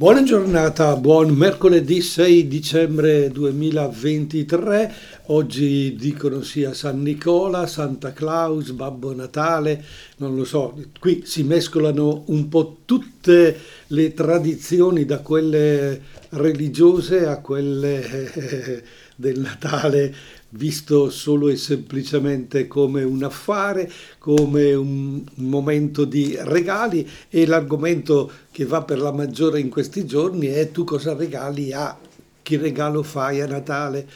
Buona 0.00 0.22
giornata, 0.22 0.96
buon 0.96 1.28
mercoledì 1.28 2.00
6 2.00 2.48
dicembre 2.48 3.28
2023. 3.28 4.94
Oggi 5.26 5.94
dicono 5.94 6.40
sia 6.40 6.72
San 6.72 7.02
Nicola, 7.02 7.66
Santa 7.66 8.14
Claus, 8.14 8.70
Babbo 8.70 9.14
Natale, 9.14 9.84
non 10.16 10.34
lo 10.34 10.44
so, 10.44 10.74
qui 10.98 11.24
si 11.26 11.42
mescolano 11.42 12.22
un 12.28 12.48
po' 12.48 12.78
tutte 12.86 13.54
le 13.88 14.14
tradizioni 14.14 15.04
da 15.04 15.18
quelle 15.18 16.00
religiose 16.30 17.26
a 17.26 17.36
quelle 17.40 18.32
eh, 18.32 18.82
del 19.16 19.38
Natale 19.38 20.14
visto 20.50 21.10
solo 21.10 21.48
e 21.48 21.56
semplicemente 21.56 22.66
come 22.66 23.02
un 23.02 23.22
affare, 23.22 23.90
come 24.18 24.72
un 24.74 25.22
momento 25.34 26.04
di 26.04 26.36
regali 26.40 27.08
e 27.28 27.46
l'argomento 27.46 28.30
che 28.50 28.64
va 28.64 28.82
per 28.82 28.98
la 28.98 29.12
maggiore 29.12 29.60
in 29.60 29.68
questi 29.68 30.06
giorni 30.06 30.46
è 30.46 30.70
tu 30.70 30.84
cosa 30.84 31.14
regali 31.14 31.72
a 31.72 31.96
che 32.42 32.56
regalo 32.56 33.02
fai 33.02 33.40
a 33.40 33.46
Natale. 33.46 34.08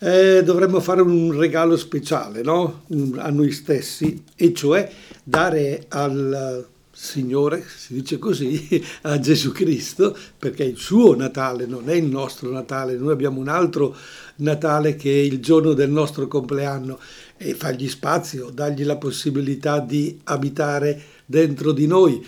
Eh, 0.00 0.42
dovremmo 0.44 0.80
fare 0.80 1.02
un 1.02 1.36
regalo 1.36 1.76
speciale 1.76 2.42
no? 2.42 2.84
a 3.16 3.30
noi 3.30 3.50
stessi 3.50 4.22
e 4.36 4.52
cioè 4.52 4.88
dare 5.24 5.86
al 5.88 6.66
Signore, 7.00 7.64
si 7.64 7.94
dice 7.94 8.18
così, 8.18 8.84
a 9.02 9.20
Gesù 9.20 9.52
Cristo, 9.52 10.16
perché 10.36 10.64
il 10.64 10.78
suo 10.78 11.14
Natale, 11.14 11.64
non 11.64 11.88
è 11.88 11.94
il 11.94 12.06
nostro 12.06 12.50
Natale, 12.50 12.96
noi 12.96 13.12
abbiamo 13.12 13.38
un 13.38 13.46
altro 13.46 13.96
Natale 14.38 14.96
che 14.96 15.08
è 15.08 15.22
il 15.22 15.38
giorno 15.38 15.74
del 15.74 15.90
nostro 15.90 16.26
compleanno 16.26 16.98
e 17.36 17.54
fargli 17.54 17.88
spazio, 17.88 18.50
dargli 18.50 18.82
la 18.82 18.96
possibilità 18.96 19.78
di 19.78 20.18
abitare 20.24 21.00
dentro 21.24 21.70
di 21.70 21.86
noi. 21.86 22.26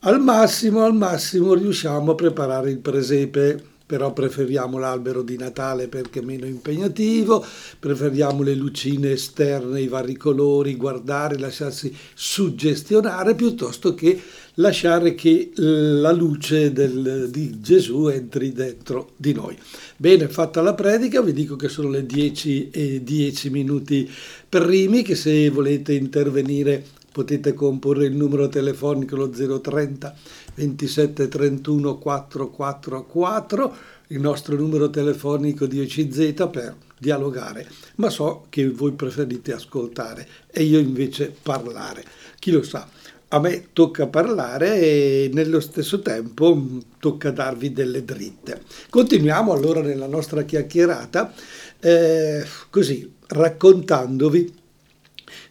Al 0.00 0.18
massimo, 0.18 0.82
al 0.82 0.94
massimo 0.94 1.52
riusciamo 1.52 2.12
a 2.12 2.14
preparare 2.14 2.70
il 2.70 2.78
presepe 2.78 3.64
però 3.86 4.12
preferiamo 4.12 4.78
l'albero 4.78 5.22
di 5.22 5.38
Natale 5.38 5.86
perché 5.86 6.18
è 6.18 6.24
meno 6.24 6.44
impegnativo, 6.44 7.44
preferiamo 7.78 8.42
le 8.42 8.54
lucine 8.54 9.12
esterne, 9.12 9.80
i 9.80 9.86
vari 9.86 10.16
colori, 10.16 10.74
guardare, 10.74 11.38
lasciarsi 11.38 11.96
suggestionare 12.12 13.36
piuttosto 13.36 13.94
che 13.94 14.20
lasciare 14.54 15.14
che 15.14 15.52
la 15.54 16.12
luce 16.12 16.72
del, 16.72 17.28
di 17.30 17.60
Gesù 17.60 18.08
entri 18.08 18.52
dentro 18.52 19.12
di 19.16 19.32
noi. 19.32 19.56
Bene, 19.96 20.28
fatta 20.28 20.60
la 20.62 20.74
predica, 20.74 21.22
vi 21.22 21.32
dico 21.32 21.54
che 21.54 21.68
sono 21.68 21.88
le 21.88 22.04
10 22.04 22.70
e 22.70 23.02
10 23.04 23.50
minuti 23.50 24.10
primi, 24.48 25.02
che 25.02 25.14
se 25.14 25.48
volete 25.50 25.92
intervenire 25.92 26.84
potete 27.16 27.54
comporre 27.54 28.04
il 28.04 28.14
numero 28.14 28.46
telefonico 28.46 29.16
lo 29.16 29.30
030 29.30 30.14
27 30.54 31.28
31 31.28 31.96
444, 31.96 33.76
il 34.08 34.20
nostro 34.20 34.54
numero 34.54 34.90
telefonico 34.90 35.64
di 35.64 35.80
ECZ 35.80 36.46
per 36.50 36.76
dialogare, 36.98 37.66
ma 37.94 38.10
so 38.10 38.44
che 38.50 38.68
voi 38.68 38.92
preferite 38.92 39.54
ascoltare 39.54 40.28
e 40.50 40.64
io 40.64 40.78
invece 40.78 41.34
parlare. 41.40 42.04
Chi 42.38 42.50
lo 42.50 42.62
sa, 42.62 42.86
a 43.28 43.40
me 43.40 43.68
tocca 43.72 44.06
parlare 44.08 44.78
e 44.78 45.30
nello 45.32 45.60
stesso 45.60 46.02
tempo 46.02 46.82
tocca 46.98 47.30
darvi 47.30 47.72
delle 47.72 48.04
dritte. 48.04 48.60
Continuiamo 48.90 49.54
allora 49.54 49.80
nella 49.80 50.06
nostra 50.06 50.42
chiacchierata, 50.42 51.32
eh, 51.80 52.44
così 52.68 53.10
raccontandovi 53.28 54.54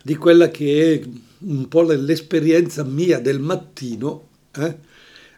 di 0.03 0.15
quella 0.15 0.49
che 0.49 0.93
è 0.93 1.24
un 1.39 1.67
po' 1.67 1.81
l'esperienza 1.81 2.83
mia 2.83 3.19
del 3.19 3.39
mattino, 3.39 4.27
eh, 4.51 4.77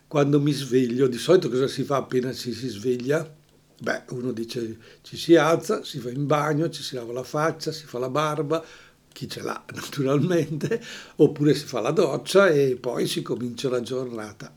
quando 0.08 0.40
mi 0.40 0.52
sveglio. 0.52 1.08
Di 1.08 1.18
solito 1.18 1.50
cosa 1.50 1.68
si 1.68 1.84
fa 1.84 1.98
appena 1.98 2.34
ci 2.34 2.54
si 2.54 2.68
sveglia? 2.68 3.36
Beh, 3.80 4.04
uno 4.10 4.32
dice 4.32 4.78
ci 5.02 5.18
si 5.18 5.36
alza, 5.36 5.84
si 5.84 6.00
va 6.00 6.10
in 6.10 6.26
bagno, 6.26 6.70
ci 6.70 6.82
si 6.82 6.96
lava 6.96 7.14
la 7.14 7.24
faccia, 7.24 7.72
si 7.72 7.86
fa 7.86 8.00
la 8.00 8.10
barba, 8.10 8.64
chi 9.14 9.30
ce 9.30 9.42
l'ha 9.42 9.64
naturalmente, 9.74 10.82
oppure 11.18 11.54
si 11.54 11.66
fa 11.66 11.82
la 11.82 11.92
doccia 11.92 12.50
e 12.50 12.76
poi 12.76 13.08
si 13.08 13.22
comincia 13.22 13.70
la 13.70 13.82
giornata. 13.82 14.54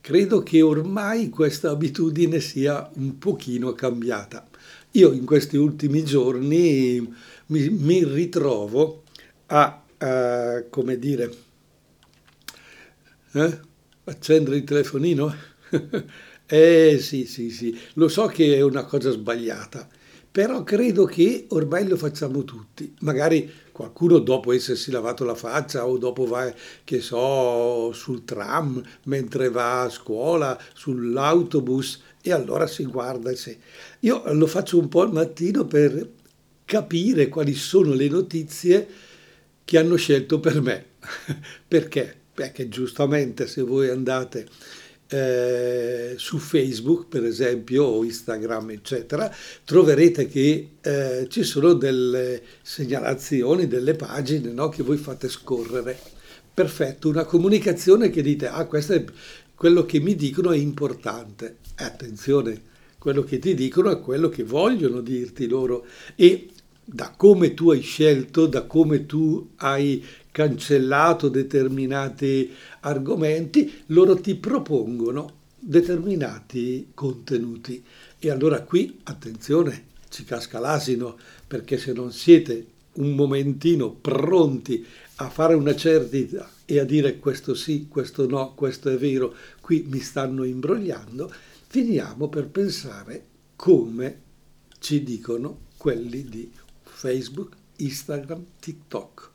Credo 0.00 0.42
che 0.42 0.62
ormai 0.62 1.28
questa 1.28 1.70
abitudine 1.70 2.40
sia 2.40 2.88
un 2.94 3.18
pochino 3.18 3.72
cambiata. 3.72 4.46
Io 4.92 5.12
in 5.12 5.24
questi 5.24 5.56
ultimi 5.56 6.04
giorni 6.04 7.14
mi, 7.46 7.68
mi 7.68 8.04
ritrovo 8.04 9.02
a 9.46 9.82
a, 9.98 10.64
come 10.70 10.98
dire, 10.98 11.30
eh? 13.32 13.60
accendere 14.04 14.56
il 14.56 14.64
telefonino? 14.64 15.34
eh 16.46 16.98
sì, 17.00 17.26
sì, 17.26 17.50
sì, 17.50 17.78
lo 17.94 18.08
so 18.08 18.26
che 18.26 18.56
è 18.56 18.60
una 18.60 18.84
cosa 18.84 19.10
sbagliata, 19.10 19.88
però 20.30 20.62
credo 20.62 21.04
che 21.04 21.46
ormai 21.50 21.86
lo 21.86 21.96
facciamo 21.96 22.44
tutti. 22.44 22.94
Magari 23.00 23.50
qualcuno 23.72 24.18
dopo 24.18 24.52
essersi 24.52 24.90
lavato 24.90 25.24
la 25.24 25.34
faccia 25.34 25.86
o 25.86 25.98
dopo 25.98 26.26
va, 26.26 26.52
che 26.84 27.00
so, 27.00 27.92
sul 27.92 28.24
tram 28.24 28.82
mentre 29.04 29.50
va 29.50 29.82
a 29.82 29.88
scuola, 29.88 30.58
sull'autobus 30.74 32.02
e 32.22 32.32
allora 32.32 32.66
si 32.66 32.84
guarda. 32.84 33.34
Se... 33.34 33.58
Io 34.00 34.22
lo 34.32 34.46
faccio 34.46 34.78
un 34.78 34.88
po' 34.88 35.02
al 35.02 35.12
mattino 35.12 35.64
per 35.64 36.10
capire 36.64 37.28
quali 37.28 37.54
sono 37.54 37.94
le 37.94 38.08
notizie 38.08 38.88
che 39.68 39.76
hanno 39.76 39.96
scelto 39.96 40.40
per 40.40 40.62
me. 40.62 40.82
Perché? 41.68 42.16
Perché 42.32 42.70
giustamente 42.70 43.46
se 43.46 43.60
voi 43.60 43.90
andate 43.90 44.46
eh, 45.08 46.14
su 46.16 46.38
Facebook, 46.38 47.06
per 47.08 47.26
esempio, 47.26 47.84
o 47.84 48.02
Instagram, 48.02 48.70
eccetera, 48.70 49.30
troverete 49.66 50.26
che 50.26 50.70
eh, 50.80 51.26
ci 51.28 51.42
sono 51.42 51.74
delle 51.74 52.40
segnalazioni, 52.62 53.66
delle 53.66 53.92
pagine 53.92 54.52
no, 54.52 54.70
che 54.70 54.82
voi 54.82 54.96
fate 54.96 55.28
scorrere. 55.28 55.98
Perfetto, 56.54 57.10
una 57.10 57.24
comunicazione 57.24 58.08
che 58.08 58.22
dite, 58.22 58.48
ah, 58.48 58.64
questo 58.64 58.94
è 58.94 59.04
quello 59.54 59.84
che 59.84 60.00
mi 60.00 60.14
dicono 60.14 60.50
è 60.50 60.56
importante. 60.56 61.58
attenzione, 61.74 62.62
quello 62.96 63.22
che 63.22 63.38
ti 63.38 63.52
dicono 63.52 63.90
è 63.90 64.00
quello 64.00 64.30
che 64.30 64.44
vogliono 64.44 65.02
dirti 65.02 65.46
loro 65.46 65.84
e 66.16 66.48
da 66.90 67.12
come 67.14 67.52
tu 67.52 67.70
hai 67.70 67.82
scelto, 67.82 68.46
da 68.46 68.62
come 68.62 69.04
tu 69.04 69.50
hai 69.56 70.02
cancellato 70.32 71.28
determinati 71.28 72.50
argomenti, 72.80 73.82
loro 73.86 74.18
ti 74.18 74.34
propongono 74.36 75.32
determinati 75.58 76.88
contenuti. 76.94 77.84
E 78.18 78.30
allora 78.30 78.62
qui, 78.62 79.00
attenzione, 79.02 79.84
ci 80.08 80.24
casca 80.24 80.58
l'asino, 80.58 81.18
perché 81.46 81.76
se 81.76 81.92
non 81.92 82.10
siete 82.10 82.66
un 82.94 83.14
momentino 83.14 83.90
pronti 83.90 84.84
a 85.16 85.28
fare 85.28 85.54
una 85.54 85.76
certità 85.76 86.50
e 86.64 86.78
a 86.78 86.84
dire 86.84 87.18
questo 87.18 87.54
sì, 87.54 87.86
questo 87.86 88.26
no, 88.26 88.54
questo 88.54 88.88
è 88.88 88.96
vero, 88.96 89.34
qui 89.60 89.84
mi 89.86 90.00
stanno 90.00 90.42
imbrogliando, 90.42 91.30
finiamo 91.66 92.30
per 92.30 92.48
pensare 92.48 93.24
come 93.56 94.20
ci 94.78 95.02
dicono 95.02 95.66
quelli 95.76 96.24
di 96.24 96.50
Facebook, 96.98 97.54
Instagram, 97.76 98.44
TikTok. 98.58 99.30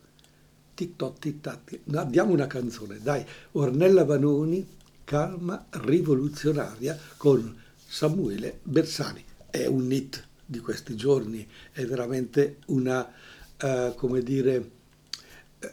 TikTok, 0.73 1.19
TikTok. 1.19 1.79
Diamo 2.09 2.33
una 2.33 2.47
canzone, 2.47 2.99
dai. 3.01 3.25
Ornella 3.53 4.03
Vanoni, 4.03 4.67
Calma 5.05 5.65
rivoluzionaria 5.69 6.99
con 7.15 7.55
Samuele 7.87 8.59
Bersani. 8.63 9.23
È 9.49 9.65
un 9.65 9.89
hit 9.89 10.27
di 10.45 10.59
questi 10.59 10.95
giorni, 10.95 11.47
è 11.71 11.85
veramente 11.85 12.57
una, 12.67 13.09
uh, 13.61 13.95
come 13.95 14.21
dire, 14.21 14.69
uh, 15.59 15.67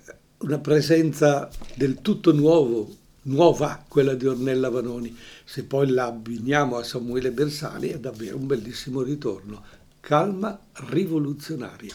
una 0.45 0.59
presenza 0.59 1.51
del 1.75 2.01
tutto 2.03 2.33
nuovo, 2.33 2.89
nuova 3.23 3.85
quella 3.89 4.15
di 4.15 4.27
Ornella 4.27 4.71
Vanoni. 4.71 5.17
Se 5.45 5.65
poi 5.65 5.89
la 5.89 6.07
abbiniamo 6.07 6.77
a 6.77 6.85
Samuele 6.85 7.33
Bersani 7.33 7.89
è 7.89 7.99
davvero 7.99 8.37
un 8.37 8.47
bellissimo 8.47 9.03
ritorno 9.03 9.79
calma 10.01 10.59
rivoluzionaria. 10.89 11.95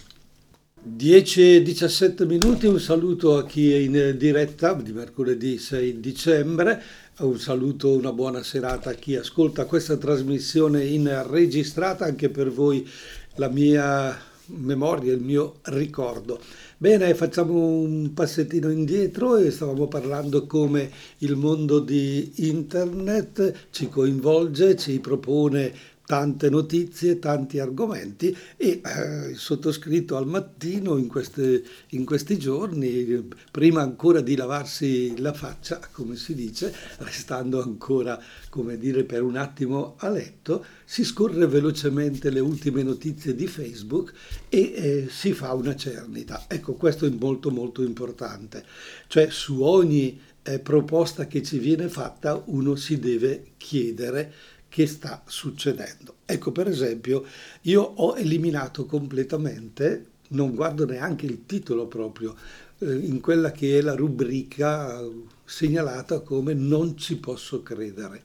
10-17 0.87 2.27
minuti, 2.27 2.67
un 2.67 2.79
saluto 2.79 3.37
a 3.37 3.45
chi 3.45 3.73
è 3.73 3.77
in 3.77 4.15
diretta 4.17 4.73
di 4.73 4.91
mercoledì 4.91 5.57
6 5.57 5.99
dicembre, 5.99 6.81
un 7.19 7.39
saluto, 7.39 7.91
una 7.91 8.13
buona 8.13 8.43
serata 8.43 8.91
a 8.91 8.93
chi 8.93 9.15
ascolta 9.15 9.65
questa 9.65 9.97
trasmissione 9.97 10.85
in 10.85 11.25
registrata, 11.27 12.05
anche 12.05 12.29
per 12.29 12.51
voi 12.51 12.87
la 13.35 13.49
mia 13.49 14.15
memoria, 14.47 15.11
il 15.11 15.21
mio 15.21 15.59
ricordo. 15.63 16.39
Bene, 16.77 17.15
facciamo 17.15 17.67
un 17.67 18.13
passettino 18.13 18.69
indietro 18.69 19.37
e 19.37 19.49
stavamo 19.49 19.87
parlando 19.87 20.45
come 20.45 20.91
il 21.19 21.35
mondo 21.35 21.79
di 21.79 22.33
internet 22.47 23.69
ci 23.71 23.89
coinvolge, 23.89 24.75
ci 24.75 24.99
propone 24.99 25.73
tante 26.05 26.49
notizie, 26.49 27.19
tanti 27.19 27.59
argomenti 27.59 28.35
e 28.55 28.81
eh, 28.83 29.29
il 29.29 29.37
sottoscritto 29.37 30.15
al 30.15 30.27
mattino 30.27 30.97
in, 30.97 31.07
queste, 31.07 31.63
in, 31.89 32.05
questi 32.05 32.37
giorni, 32.37 33.27
prima 33.51 33.81
ancora 33.81 34.21
di 34.21 34.35
lavarsi 34.35 35.19
la 35.19 35.33
faccia, 35.33 35.79
come 35.91 36.15
si 36.15 36.35
dice, 36.35 36.73
restando 36.99 37.61
ancora, 37.61 38.21
come 38.49 38.77
dire, 38.77 39.03
per 39.03 39.23
un 39.23 39.35
attimo 39.35 39.95
a 39.97 40.09
letto, 40.09 40.63
si 40.85 41.03
scorre 41.03 41.47
velocemente 41.47 42.29
le 42.29 42.39
ultime 42.39 42.83
notizie 42.83 43.33
di 43.33 43.47
Facebook 43.47 44.13
e 44.49 44.59
eh, 44.59 45.07
si 45.09 45.33
fa 45.33 45.53
una 45.53 45.75
cernita. 45.75 46.45
Ecco, 46.47 46.73
questo 46.73 47.05
è 47.05 47.09
molto 47.09 47.49
molto 47.49 47.81
importante. 47.81 48.63
Cioè 49.07 49.29
su 49.29 49.61
ogni 49.63 50.19
eh, 50.43 50.59
proposta 50.59 51.25
che 51.25 51.41
ci 51.41 51.57
viene 51.57 51.89
fatta 51.89 52.41
uno 52.45 52.75
si 52.75 52.99
deve 52.99 53.53
chiedere 53.57 54.31
che 54.75 54.87
sta 54.87 55.23
succedendo. 55.25 56.15
Ecco, 56.25 56.51
per 56.51 56.67
esempio, 56.67 57.23
io 57.61 57.81
ho 57.81 58.17
eliminato 58.17 58.85
completamente, 58.85 60.07
non 60.31 60.53
guardo 60.53 60.85
neanche 60.85 61.25
il 61.25 61.45
titolo 61.45 61.87
proprio, 61.87 62.35
eh, 62.79 62.93
in 62.93 63.21
quella 63.21 63.53
che 63.53 63.77
è 63.77 63.81
la 63.81 63.95
rubrica 63.95 65.01
segnalata 65.45 66.19
come 66.19 66.53
non 66.53 66.97
ci 66.97 67.15
posso 67.15 67.63
credere 67.63 68.23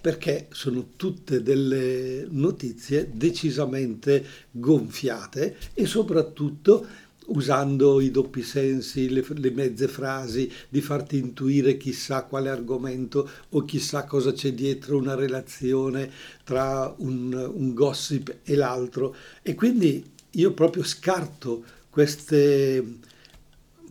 perché 0.00 0.48
sono 0.50 0.88
tutte 0.96 1.42
delle 1.42 2.26
notizie 2.28 3.10
decisamente 3.14 4.22
gonfiate 4.50 5.56
e 5.72 5.86
soprattutto 5.86 6.86
usando 7.26 8.00
i 8.00 8.10
doppi 8.10 8.42
sensi, 8.42 9.08
le, 9.08 9.24
le, 9.28 9.50
mezze 9.50 9.88
frasi, 9.88 10.50
di 10.68 10.80
farti 10.80 11.18
intuire 11.18 11.76
chissà 11.76 12.24
quale 12.24 12.50
argomento 12.50 13.28
o 13.50 13.64
chissà 13.64 14.04
cosa 14.04 14.32
c'è 14.32 14.52
dietro 14.52 14.96
una 14.96 15.14
relazione 15.14 16.10
tra 16.44 16.92
un, 16.98 17.32
un 17.32 17.74
gossip 17.74 18.38
e 18.42 18.54
l'altro. 18.54 19.14
E 19.42 19.54
quindi 19.54 20.04
io 20.30 20.52
proprio 20.52 20.82
scarto 20.82 21.64
queste 21.90 23.12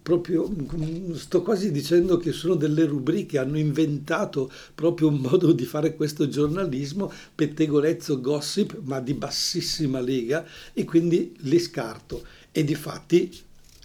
proprio, 0.03 0.53
sto 1.13 1.41
quasi 1.41 1.71
dicendo 1.71 2.17
che 2.17 2.33
sono 2.33 2.55
delle 2.55 2.85
rubriche, 2.85 3.37
hanno 3.37 3.57
inventato 3.57 4.51
proprio 4.75 5.07
un 5.07 5.15
modo 5.15 5.53
di 5.53 5.63
fare 5.63 5.95
questo 5.95 6.27
giornalismo, 6.27 7.11
pettegolezzo, 7.33 8.19
gossip, 8.19 8.81
ma 8.83 8.99
di 8.99 9.13
bassissima 9.13 10.01
lega 10.01 10.45
e 10.73 10.83
quindi 10.83 11.33
li 11.39 11.57
scarto 11.57 12.25
e 12.53 12.63
di 12.63 12.75
fatti 12.75 13.29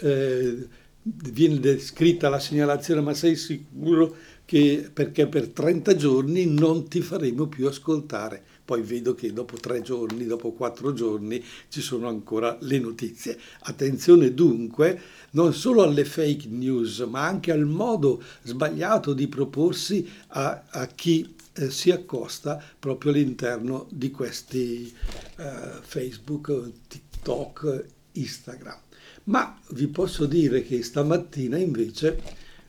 eh, 0.00 0.68
viene 1.02 1.58
descritta 1.58 2.28
la 2.28 2.38
segnalazione, 2.38 3.00
ma 3.00 3.14
sei 3.14 3.34
sicuro 3.34 4.14
che 4.44 4.88
perché 4.92 5.26
per 5.26 5.48
30 5.48 5.96
giorni 5.96 6.46
non 6.46 6.86
ti 6.88 7.00
faremo 7.00 7.46
più 7.46 7.66
ascoltare. 7.66 8.42
Poi 8.64 8.82
vedo 8.82 9.14
che 9.14 9.32
dopo 9.32 9.56
tre 9.56 9.80
giorni, 9.80 10.26
dopo 10.26 10.52
quattro 10.52 10.92
giorni 10.92 11.42
ci 11.68 11.80
sono 11.80 12.08
ancora 12.08 12.58
le 12.60 12.78
notizie. 12.78 13.38
Attenzione 13.60 14.34
dunque 14.34 15.00
non 15.30 15.54
solo 15.54 15.82
alle 15.82 16.04
fake 16.04 16.48
news, 16.48 17.00
ma 17.00 17.26
anche 17.26 17.50
al 17.50 17.64
modo 17.64 18.22
sbagliato 18.42 19.14
di 19.14 19.26
proporsi 19.26 20.06
a, 20.28 20.64
a 20.68 20.86
chi 20.86 21.34
eh, 21.54 21.70
si 21.70 21.90
accosta 21.90 22.62
proprio 22.78 23.12
all'interno 23.12 23.86
di 23.90 24.10
questi 24.10 24.94
eh, 25.36 25.50
Facebook, 25.80 26.72
TikTok 26.88 27.96
Instagram. 28.20 28.78
Ma 29.24 29.60
vi 29.70 29.88
posso 29.88 30.26
dire 30.26 30.62
che 30.62 30.82
stamattina 30.82 31.58
invece 31.58 32.20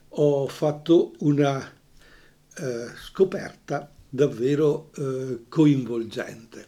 ho 0.10 0.48
fatto 0.48 1.14
una 1.20 1.64
eh, 2.56 2.88
scoperta 3.06 3.92
davvero 4.10 4.92
eh, 4.96 5.44
coinvolgente. 5.48 6.68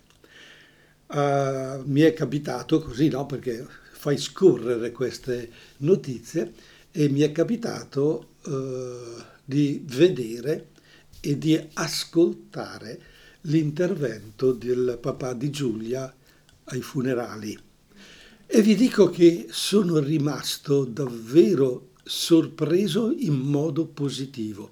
Uh, 1.13 1.83
mi 1.88 2.01
è 2.01 2.13
capitato 2.13 2.80
così, 2.80 3.10
no? 3.10 3.25
Perché 3.25 3.68
fai 3.92 4.18
scorrere 4.18 4.92
queste 4.92 5.51
notizie 5.78 6.54
e 6.89 7.10
mi 7.10 7.19
è 7.19 7.33
capitato 7.33 8.36
uh, 8.45 9.22
di 9.44 9.83
vedere 9.88 10.69
e 11.19 11.38
di 11.38 11.62
ascoltare 11.74 13.01
l'intervento 13.42 14.54
del 14.54 14.98
papà 15.01 15.33
di 15.33 15.50
Giulia 15.50 16.13
ai 16.66 16.81
funerali. 16.81 17.60
E 18.53 18.62
vi 18.62 18.75
dico 18.75 19.09
che 19.09 19.48
sono 19.50 20.00
rimasto 20.00 20.83
davvero 20.83 21.92
sorpreso 22.03 23.09
in 23.18 23.36
modo 23.36 23.86
positivo 23.86 24.71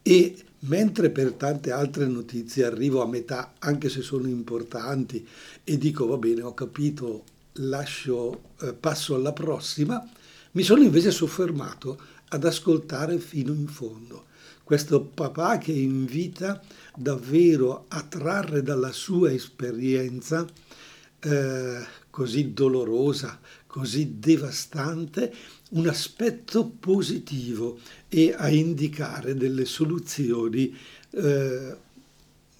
e 0.00 0.34
mentre 0.60 1.10
per 1.10 1.32
tante 1.32 1.70
altre 1.70 2.06
notizie 2.06 2.64
arrivo 2.64 3.02
a 3.02 3.06
metà, 3.06 3.56
anche 3.58 3.90
se 3.90 4.00
sono 4.00 4.26
importanti, 4.26 5.28
e 5.62 5.76
dico 5.76 6.06
va 6.06 6.16
bene, 6.16 6.40
ho 6.40 6.54
capito, 6.54 7.24
lascio, 7.56 8.40
eh, 8.62 8.72
passo 8.72 9.14
alla 9.14 9.34
prossima, 9.34 10.02
mi 10.52 10.62
sono 10.62 10.80
invece 10.80 11.10
soffermato 11.10 12.00
ad 12.28 12.42
ascoltare 12.46 13.18
fino 13.18 13.52
in 13.52 13.66
fondo. 13.66 14.28
Questo 14.64 15.02
papà 15.02 15.58
che 15.58 15.72
invita 15.72 16.58
davvero 16.96 17.84
a 17.88 18.00
trarre 18.00 18.62
dalla 18.62 18.92
sua 18.92 19.30
esperienza 19.30 20.46
eh, 21.22 21.86
così 22.20 22.52
dolorosa, 22.52 23.40
così 23.66 24.18
devastante, 24.18 25.32
un 25.70 25.88
aspetto 25.88 26.68
positivo 26.68 27.78
e 28.10 28.34
a 28.36 28.50
indicare 28.50 29.34
delle 29.34 29.64
soluzioni 29.64 30.76
eh, 31.12 31.76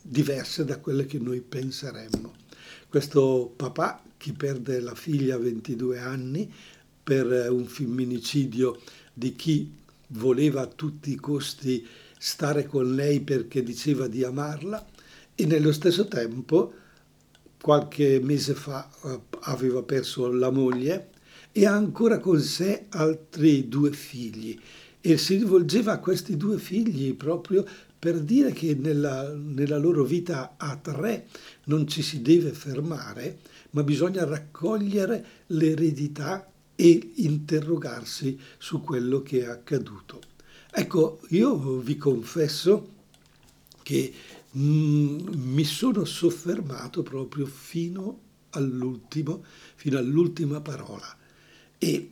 diverse 0.00 0.64
da 0.64 0.78
quelle 0.78 1.04
che 1.04 1.18
noi 1.18 1.42
penseremmo. 1.42 2.32
Questo 2.88 3.52
papà 3.54 4.02
che 4.16 4.32
perde 4.32 4.80
la 4.80 4.94
figlia 4.94 5.34
a 5.34 5.38
22 5.38 5.98
anni 5.98 6.50
per 7.04 7.50
un 7.50 7.66
femminicidio 7.66 8.80
di 9.12 9.36
chi 9.36 9.70
voleva 10.06 10.62
a 10.62 10.66
tutti 10.68 11.12
i 11.12 11.16
costi 11.16 11.86
stare 12.16 12.64
con 12.64 12.94
lei 12.94 13.20
perché 13.20 13.62
diceva 13.62 14.06
di 14.06 14.24
amarla 14.24 14.82
e 15.34 15.44
nello 15.44 15.72
stesso 15.72 16.08
tempo 16.08 16.72
qualche 17.60 18.20
mese 18.22 18.54
fa 18.54 18.88
eh, 19.04 19.20
aveva 19.40 19.82
perso 19.82 20.30
la 20.32 20.50
moglie 20.50 21.10
e 21.52 21.66
ha 21.66 21.72
ancora 21.72 22.18
con 22.18 22.40
sé 22.40 22.86
altri 22.90 23.68
due 23.68 23.92
figli 23.92 24.58
e 25.00 25.16
si 25.16 25.36
rivolgeva 25.36 25.92
a 25.92 25.98
questi 25.98 26.36
due 26.36 26.58
figli 26.58 27.14
proprio 27.14 27.64
per 27.98 28.20
dire 28.20 28.52
che 28.52 28.74
nella, 28.74 29.30
nella 29.34 29.76
loro 29.76 30.04
vita 30.04 30.54
a 30.56 30.76
tre 30.76 31.26
non 31.64 31.86
ci 31.86 32.00
si 32.00 32.22
deve 32.22 32.50
fermare, 32.52 33.40
ma 33.70 33.82
bisogna 33.82 34.24
raccogliere 34.24 35.24
l'eredità 35.48 36.50
e 36.74 37.12
interrogarsi 37.16 38.38
su 38.56 38.80
quello 38.80 39.20
che 39.20 39.42
è 39.42 39.48
accaduto. 39.48 40.20
Ecco, 40.72 41.20
io 41.28 41.78
vi 41.80 41.98
confesso 41.98 42.88
che 43.82 44.12
mi 44.52 45.64
sono 45.64 46.04
soffermato 46.04 47.02
proprio 47.02 47.46
fino 47.46 48.20
all'ultimo, 48.50 49.44
fino 49.76 49.98
all'ultima 49.98 50.60
parola 50.60 51.16
e, 51.78 52.10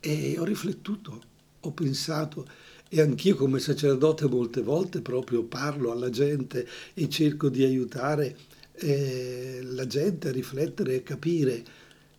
e 0.00 0.38
ho 0.38 0.44
riflettuto, 0.44 1.22
ho 1.60 1.72
pensato 1.72 2.46
e 2.88 3.00
anch'io 3.00 3.34
come 3.34 3.58
sacerdote 3.58 4.26
molte 4.26 4.62
volte 4.62 5.00
proprio 5.00 5.44
parlo 5.44 5.90
alla 5.90 6.10
gente 6.10 6.68
e 6.92 7.08
cerco 7.08 7.48
di 7.48 7.64
aiutare 7.64 8.36
eh, 8.74 9.60
la 9.62 9.86
gente 9.86 10.28
a 10.28 10.32
riflettere 10.32 10.96
e 10.96 11.02
capire. 11.02 11.64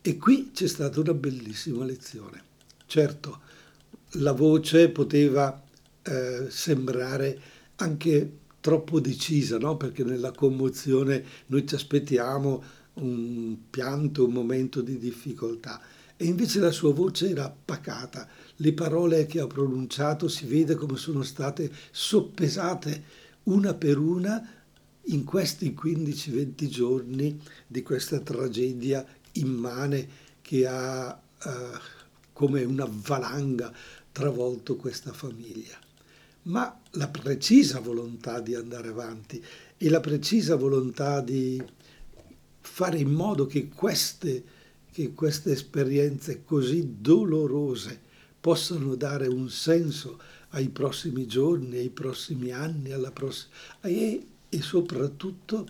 E 0.02 0.16
qui 0.16 0.50
c'è 0.52 0.66
stata 0.66 1.00
una 1.00 1.14
bellissima 1.14 1.84
lezione. 1.84 2.42
Certo, 2.86 3.40
la 4.12 4.32
voce 4.32 4.90
poteva 4.90 5.62
eh, 6.02 6.46
sembrare 6.48 7.40
anche 7.76 8.30
troppo 8.66 8.98
decisa, 8.98 9.58
no? 9.58 9.76
perché 9.76 10.02
nella 10.02 10.32
commozione 10.32 11.24
noi 11.46 11.68
ci 11.68 11.76
aspettiamo 11.76 12.64
un 12.94 13.56
pianto, 13.70 14.26
un 14.26 14.32
momento 14.32 14.80
di 14.80 14.98
difficoltà. 14.98 15.80
E 16.16 16.24
invece 16.24 16.58
la 16.58 16.72
sua 16.72 16.92
voce 16.92 17.30
era 17.30 17.48
pacata, 17.48 18.26
le 18.56 18.72
parole 18.72 19.26
che 19.26 19.38
ha 19.38 19.46
pronunciato 19.46 20.26
si 20.26 20.46
vede 20.46 20.74
come 20.74 20.96
sono 20.96 21.22
state 21.22 21.70
soppesate 21.92 23.04
una 23.44 23.72
per 23.74 23.98
una 23.98 24.44
in 25.02 25.22
questi 25.22 25.72
15-20 25.80 26.66
giorni 26.66 27.40
di 27.68 27.82
questa 27.82 28.18
tragedia 28.18 29.06
immane 29.34 30.08
che 30.42 30.66
ha 30.66 31.16
uh, 31.44 31.50
come 32.32 32.64
una 32.64 32.88
valanga 32.90 33.72
travolto 34.10 34.74
questa 34.74 35.12
famiglia 35.12 35.84
ma 36.46 36.80
la 36.92 37.08
precisa 37.08 37.80
volontà 37.80 38.40
di 38.40 38.54
andare 38.54 38.88
avanti 38.88 39.42
e 39.76 39.88
la 39.88 40.00
precisa 40.00 40.56
volontà 40.56 41.20
di 41.20 41.62
fare 42.60 42.98
in 42.98 43.10
modo 43.10 43.46
che 43.46 43.68
queste, 43.68 44.44
che 44.90 45.12
queste 45.12 45.52
esperienze 45.52 46.44
così 46.44 46.96
dolorose 47.00 48.00
possano 48.40 48.94
dare 48.94 49.26
un 49.26 49.48
senso 49.50 50.18
ai 50.50 50.68
prossimi 50.68 51.26
giorni, 51.26 51.78
ai 51.78 51.90
prossimi 51.90 52.52
anni, 52.52 52.90
pross- 53.12 53.48
e, 53.80 54.24
e 54.48 54.62
soprattutto 54.62 55.66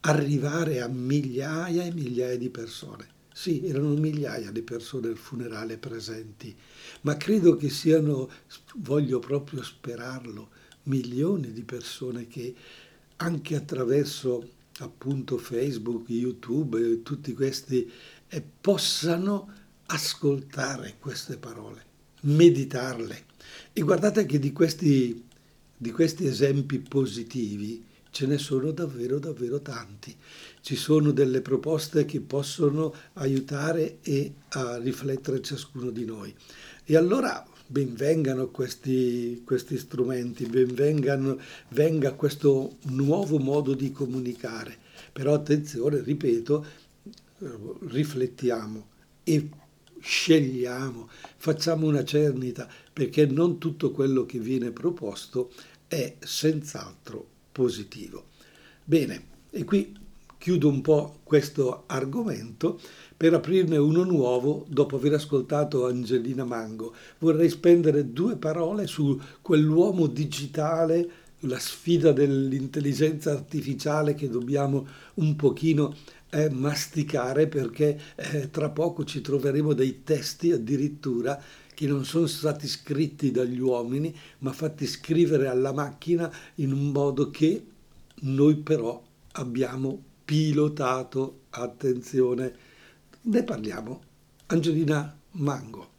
arrivare 0.00 0.80
a 0.80 0.88
migliaia 0.88 1.84
e 1.84 1.92
migliaia 1.92 2.36
di 2.36 2.50
persone. 2.50 3.08
Sì, 3.34 3.66
erano 3.66 3.94
migliaia 3.94 4.50
di 4.50 4.62
persone 4.62 5.08
al 5.08 5.16
funerale 5.16 5.78
presenti, 5.78 6.54
ma 7.02 7.16
credo 7.16 7.56
che 7.56 7.70
siano, 7.70 8.30
voglio 8.76 9.18
proprio 9.18 9.62
sperarlo, 9.62 10.50
milioni 10.84 11.52
di 11.52 11.62
persone 11.62 12.26
che 12.26 12.54
anche 13.16 13.56
attraverso 13.56 14.48
appunto 14.78 15.38
Facebook, 15.38 16.08
YouTube 16.08 17.02
tutti 17.02 17.32
questi 17.34 17.90
eh, 18.28 18.42
possano 18.60 19.50
ascoltare 19.86 20.96
queste 20.98 21.36
parole, 21.36 21.84
meditarle. 22.22 23.24
E 23.72 23.80
guardate 23.82 24.26
che 24.26 24.38
di 24.38 24.52
questi, 24.52 25.24
di 25.76 25.90
questi 25.90 26.26
esempi 26.26 26.78
positivi 26.78 27.84
ce 28.10 28.26
ne 28.26 28.38
sono 28.38 28.70
davvero, 28.72 29.18
davvero 29.18 29.60
tanti. 29.60 30.16
Ci 30.62 30.76
sono 30.76 31.10
delle 31.10 31.40
proposte 31.40 32.04
che 32.04 32.20
possono 32.20 32.94
aiutare 33.14 33.98
e 34.00 34.32
a 34.50 34.78
riflettere 34.78 35.42
ciascuno 35.42 35.90
di 35.90 36.04
noi. 36.04 36.32
E 36.84 36.96
allora 36.96 37.44
benvengano 37.66 38.46
questi, 38.48 39.42
questi 39.44 39.76
strumenti, 39.76 40.46
benvengano, 40.46 41.36
venga 41.70 42.12
questo 42.12 42.76
nuovo 42.90 43.38
modo 43.38 43.74
di 43.74 43.90
comunicare. 43.90 44.78
Però 45.12 45.34
attenzione, 45.34 46.00
ripeto, 46.00 46.64
riflettiamo 47.88 48.86
e 49.24 49.48
scegliamo, 49.98 51.08
facciamo 51.38 51.88
una 51.88 52.04
cernita, 52.04 52.68
perché 52.92 53.26
non 53.26 53.58
tutto 53.58 53.90
quello 53.90 54.24
che 54.26 54.38
viene 54.38 54.70
proposto 54.70 55.50
è 55.88 56.14
senz'altro 56.20 57.26
positivo. 57.50 58.26
Bene, 58.84 59.26
e 59.50 59.64
qui 59.64 59.98
chiudo 60.42 60.66
un 60.66 60.80
po' 60.80 61.20
questo 61.22 61.84
argomento 61.86 62.80
per 63.16 63.32
aprirne 63.32 63.76
uno 63.76 64.02
nuovo 64.02 64.66
dopo 64.68 64.96
aver 64.96 65.12
ascoltato 65.12 65.86
Angelina 65.86 66.44
Mango. 66.44 66.96
Vorrei 67.20 67.48
spendere 67.48 68.12
due 68.12 68.34
parole 68.34 68.88
su 68.88 69.16
quell'uomo 69.40 70.08
digitale, 70.08 71.08
la 71.42 71.60
sfida 71.60 72.10
dell'intelligenza 72.10 73.30
artificiale 73.30 74.14
che 74.14 74.28
dobbiamo 74.28 74.84
un 75.14 75.36
pochino 75.36 75.94
eh, 76.30 76.50
masticare 76.50 77.46
perché 77.46 78.00
eh, 78.16 78.50
tra 78.50 78.68
poco 78.70 79.04
ci 79.04 79.20
troveremo 79.20 79.74
dei 79.74 80.02
testi 80.02 80.50
addirittura 80.50 81.40
che 81.72 81.86
non 81.86 82.04
sono 82.04 82.26
stati 82.26 82.66
scritti 82.66 83.30
dagli 83.30 83.60
uomini 83.60 84.12
ma 84.38 84.52
fatti 84.52 84.88
scrivere 84.88 85.46
alla 85.46 85.72
macchina 85.72 86.28
in 86.56 86.72
un 86.72 86.90
modo 86.90 87.30
che 87.30 87.64
noi 88.22 88.56
però 88.56 89.00
abbiamo 89.34 90.10
pilotato, 90.32 91.40
attenzione, 91.50 92.54
ne 93.20 93.42
parliamo. 93.42 94.00
Angelina 94.46 95.14
Mango. 95.32 95.90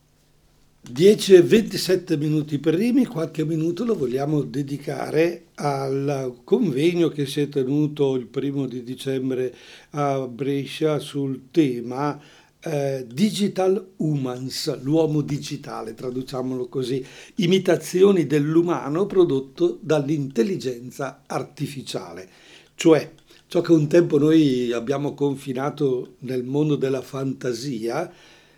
10 0.82 1.36
e 1.36 1.42
27 1.44 2.18
minuti 2.18 2.58
primi, 2.58 3.06
qualche 3.06 3.46
minuto 3.46 3.86
lo 3.86 3.96
vogliamo 3.96 4.42
dedicare 4.42 5.50
al 5.54 6.40
convegno 6.44 7.10
che 7.10 7.28
si 7.28 7.42
è 7.42 7.48
tenuto 7.48 8.16
il 8.16 8.26
primo 8.26 8.66
di 8.66 8.82
dicembre 8.82 9.54
a 9.92 10.28
Brescia 10.28 10.98
sul 10.98 11.50
tema 11.52 12.20
eh, 12.60 13.06
Digital 13.08 13.92
Humans, 13.98 14.82
l'uomo 14.82 15.22
digitale, 15.22 15.94
traduciamolo 15.94 16.70
così, 16.70 17.06
imitazioni 17.36 18.26
dell'umano 18.26 19.06
prodotto 19.06 19.78
dall'intelligenza 19.80 21.22
artificiale, 21.28 22.28
cioè 22.74 23.12
ciò 23.54 23.62
che 23.62 23.72
un 23.72 23.88
tempo 23.88 24.18
noi 24.18 24.72
abbiamo 24.72 25.14
confinato 25.14 26.16
nel 26.22 26.44
mondo 26.44 26.76
della 26.76 27.04
fantasia, 27.04 28.12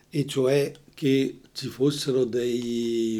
e 0.10 0.25
cioè 0.25 0.72
che 0.94 1.40
ci 1.52 1.68
fossero 1.68 2.24
dei 2.24 3.18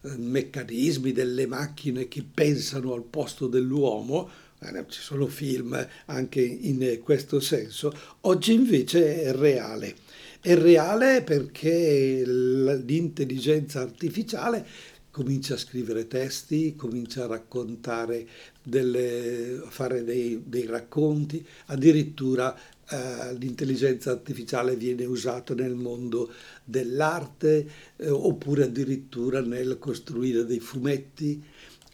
eh, 0.00 0.16
meccanismi, 0.16 1.12
delle 1.12 1.46
macchine 1.46 2.08
che 2.08 2.24
pensano 2.24 2.94
al 2.94 3.02
posto 3.02 3.48
dell'uomo, 3.48 4.30
eh, 4.60 4.84
ci 4.88 5.02
sono 5.02 5.26
film 5.26 5.86
anche 6.06 6.40
in 6.40 6.98
questo 7.04 7.38
senso, 7.38 7.92
oggi 8.22 8.54
invece 8.54 9.20
è 9.20 9.34
reale. 9.34 9.96
È 10.40 10.54
reale 10.54 11.20
perché 11.20 12.22
l'intelligenza 12.24 13.82
artificiale 13.82 14.66
comincia 15.10 15.54
a 15.54 15.58
scrivere 15.58 16.06
testi, 16.06 16.76
comincia 16.76 17.24
a 17.24 17.28
raccontare, 17.28 18.26
delle, 18.62 19.60
a 19.64 19.70
fare 19.70 20.04
dei, 20.04 20.42
dei 20.46 20.66
racconti, 20.66 21.44
addirittura 21.66 22.56
eh, 22.88 23.34
l'intelligenza 23.34 24.10
artificiale 24.10 24.76
viene 24.76 25.04
usata 25.04 25.54
nel 25.54 25.74
mondo 25.74 26.32
dell'arte 26.64 27.70
eh, 27.96 28.08
oppure 28.08 28.64
addirittura 28.64 29.40
nel 29.40 29.78
costruire 29.78 30.44
dei 30.44 30.60
fumetti. 30.60 31.42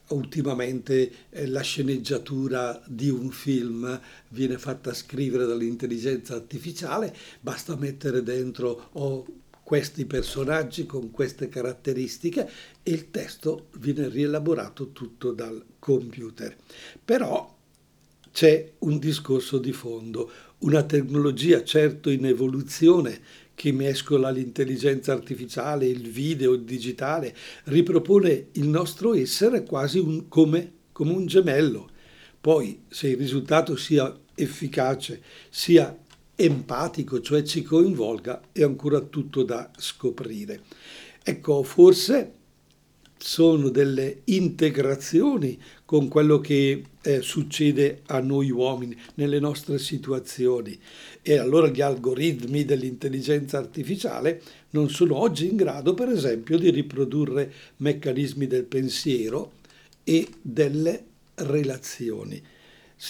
Ultimamente 0.08 1.10
eh, 1.30 1.46
la 1.48 1.62
sceneggiatura 1.62 2.80
di 2.86 3.08
un 3.08 3.30
film 3.30 4.00
viene 4.28 4.56
fatta 4.56 4.94
scrivere 4.94 5.46
dall'intelligenza 5.46 6.34
artificiale, 6.34 7.14
basta 7.40 7.76
mettere 7.76 8.22
dentro 8.22 8.88
o 8.92 9.26
questi 9.66 10.04
personaggi 10.04 10.86
con 10.86 11.10
queste 11.10 11.48
caratteristiche 11.48 12.48
e 12.84 12.92
il 12.92 13.10
testo 13.10 13.66
viene 13.78 14.08
rielaborato 14.08 14.92
tutto 14.92 15.32
dal 15.32 15.60
computer. 15.80 16.56
Però 17.04 17.52
c'è 18.30 18.74
un 18.78 19.00
discorso 19.00 19.58
di 19.58 19.72
fondo, 19.72 20.30
una 20.58 20.84
tecnologia 20.84 21.64
certo 21.64 22.10
in 22.10 22.26
evoluzione 22.26 23.20
che 23.56 23.72
mescola 23.72 24.30
l'intelligenza 24.30 25.12
artificiale, 25.12 25.86
il 25.86 26.10
video, 26.10 26.52
il 26.52 26.62
digitale, 26.62 27.34
ripropone 27.64 28.50
il 28.52 28.68
nostro 28.68 29.14
essere 29.14 29.64
quasi 29.64 29.98
un, 29.98 30.28
come, 30.28 30.74
come 30.92 31.10
un 31.10 31.26
gemello. 31.26 31.90
Poi 32.40 32.82
se 32.86 33.08
il 33.08 33.16
risultato 33.16 33.74
sia 33.74 34.16
efficace, 34.36 35.20
sia 35.50 35.98
empatico, 36.36 37.20
cioè 37.20 37.42
ci 37.42 37.62
coinvolga, 37.62 38.40
è 38.52 38.62
ancora 38.62 39.00
tutto 39.00 39.42
da 39.42 39.70
scoprire. 39.76 40.62
Ecco, 41.22 41.62
forse 41.62 42.32
sono 43.18 43.70
delle 43.70 44.20
integrazioni 44.24 45.58
con 45.84 46.06
quello 46.08 46.38
che 46.38 46.84
eh, 47.00 47.22
succede 47.22 48.02
a 48.06 48.20
noi 48.20 48.50
uomini 48.50 48.96
nelle 49.14 49.40
nostre 49.40 49.78
situazioni 49.78 50.78
e 51.22 51.38
allora 51.38 51.68
gli 51.68 51.80
algoritmi 51.80 52.64
dell'intelligenza 52.64 53.56
artificiale 53.58 54.42
non 54.70 54.90
sono 54.90 55.16
oggi 55.16 55.48
in 55.48 55.56
grado 55.56 55.94
per 55.94 56.10
esempio 56.10 56.58
di 56.58 56.70
riprodurre 56.70 57.52
meccanismi 57.78 58.46
del 58.46 58.64
pensiero 58.64 59.52
e 60.04 60.28
delle 60.42 61.04
relazioni. 61.34 62.42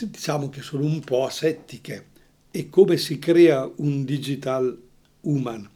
Diciamo 0.00 0.48
che 0.48 0.62
sono 0.62 0.84
un 0.84 1.00
po' 1.00 1.26
asettiche 1.26 2.14
e 2.56 2.70
come 2.70 2.96
si 2.96 3.18
crea 3.18 3.70
un 3.76 4.06
digital 4.06 4.74
human. 5.20 5.68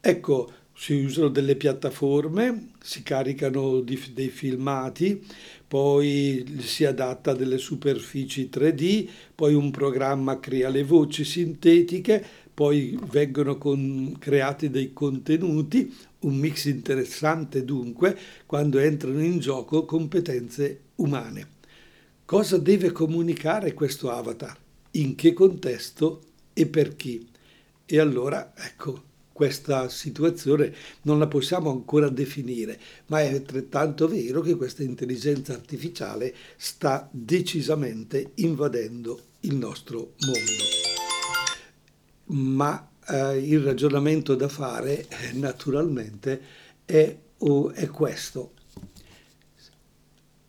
Ecco, 0.00 0.52
si 0.72 0.92
usano 1.02 1.26
delle 1.26 1.56
piattaforme, 1.56 2.68
si 2.80 3.02
caricano 3.02 3.80
dei 3.80 4.28
filmati, 4.28 5.26
poi 5.66 6.58
si 6.60 6.84
adatta 6.84 7.32
a 7.32 7.34
delle 7.34 7.58
superfici 7.58 8.48
3D, 8.48 9.08
poi 9.34 9.54
un 9.54 9.72
programma 9.72 10.38
crea 10.38 10.68
le 10.68 10.84
voci 10.84 11.24
sintetiche, 11.24 12.24
poi 12.54 12.96
vengono 13.10 13.58
con, 13.58 14.14
creati 14.16 14.70
dei 14.70 14.92
contenuti, 14.92 15.92
un 16.20 16.36
mix 16.36 16.66
interessante 16.66 17.64
dunque 17.64 18.16
quando 18.46 18.78
entrano 18.78 19.20
in 19.20 19.40
gioco 19.40 19.84
competenze 19.84 20.82
umane. 20.96 21.48
Cosa 22.24 22.56
deve 22.56 22.92
comunicare 22.92 23.74
questo 23.74 24.12
avatar? 24.12 24.56
In 24.92 25.14
che 25.14 25.32
contesto 25.32 26.22
e 26.52 26.66
per 26.66 26.96
chi. 26.96 27.28
E 27.86 27.98
allora, 27.98 28.52
ecco, 28.56 29.08
questa 29.40 29.88
situazione 29.88 30.70
non 31.02 31.18
la 31.18 31.26
possiamo 31.26 31.70
ancora 31.70 32.10
definire, 32.10 32.78
ma 33.06 33.20
è 33.20 33.32
altrettanto 33.32 34.06
vero 34.06 34.42
che 34.42 34.54
questa 34.54 34.82
intelligenza 34.82 35.54
artificiale 35.54 36.34
sta 36.56 37.08
decisamente 37.10 38.32
invadendo 38.34 39.18
il 39.40 39.54
nostro 39.54 40.12
mondo. 40.26 40.62
Ma 42.26 42.90
eh, 43.08 43.38
il 43.38 43.60
ragionamento 43.60 44.34
da 44.34 44.48
fare, 44.48 45.08
eh, 45.08 45.32
naturalmente, 45.32 46.42
è, 46.84 47.16
oh, 47.38 47.70
è 47.70 47.88
questo. 47.88 48.52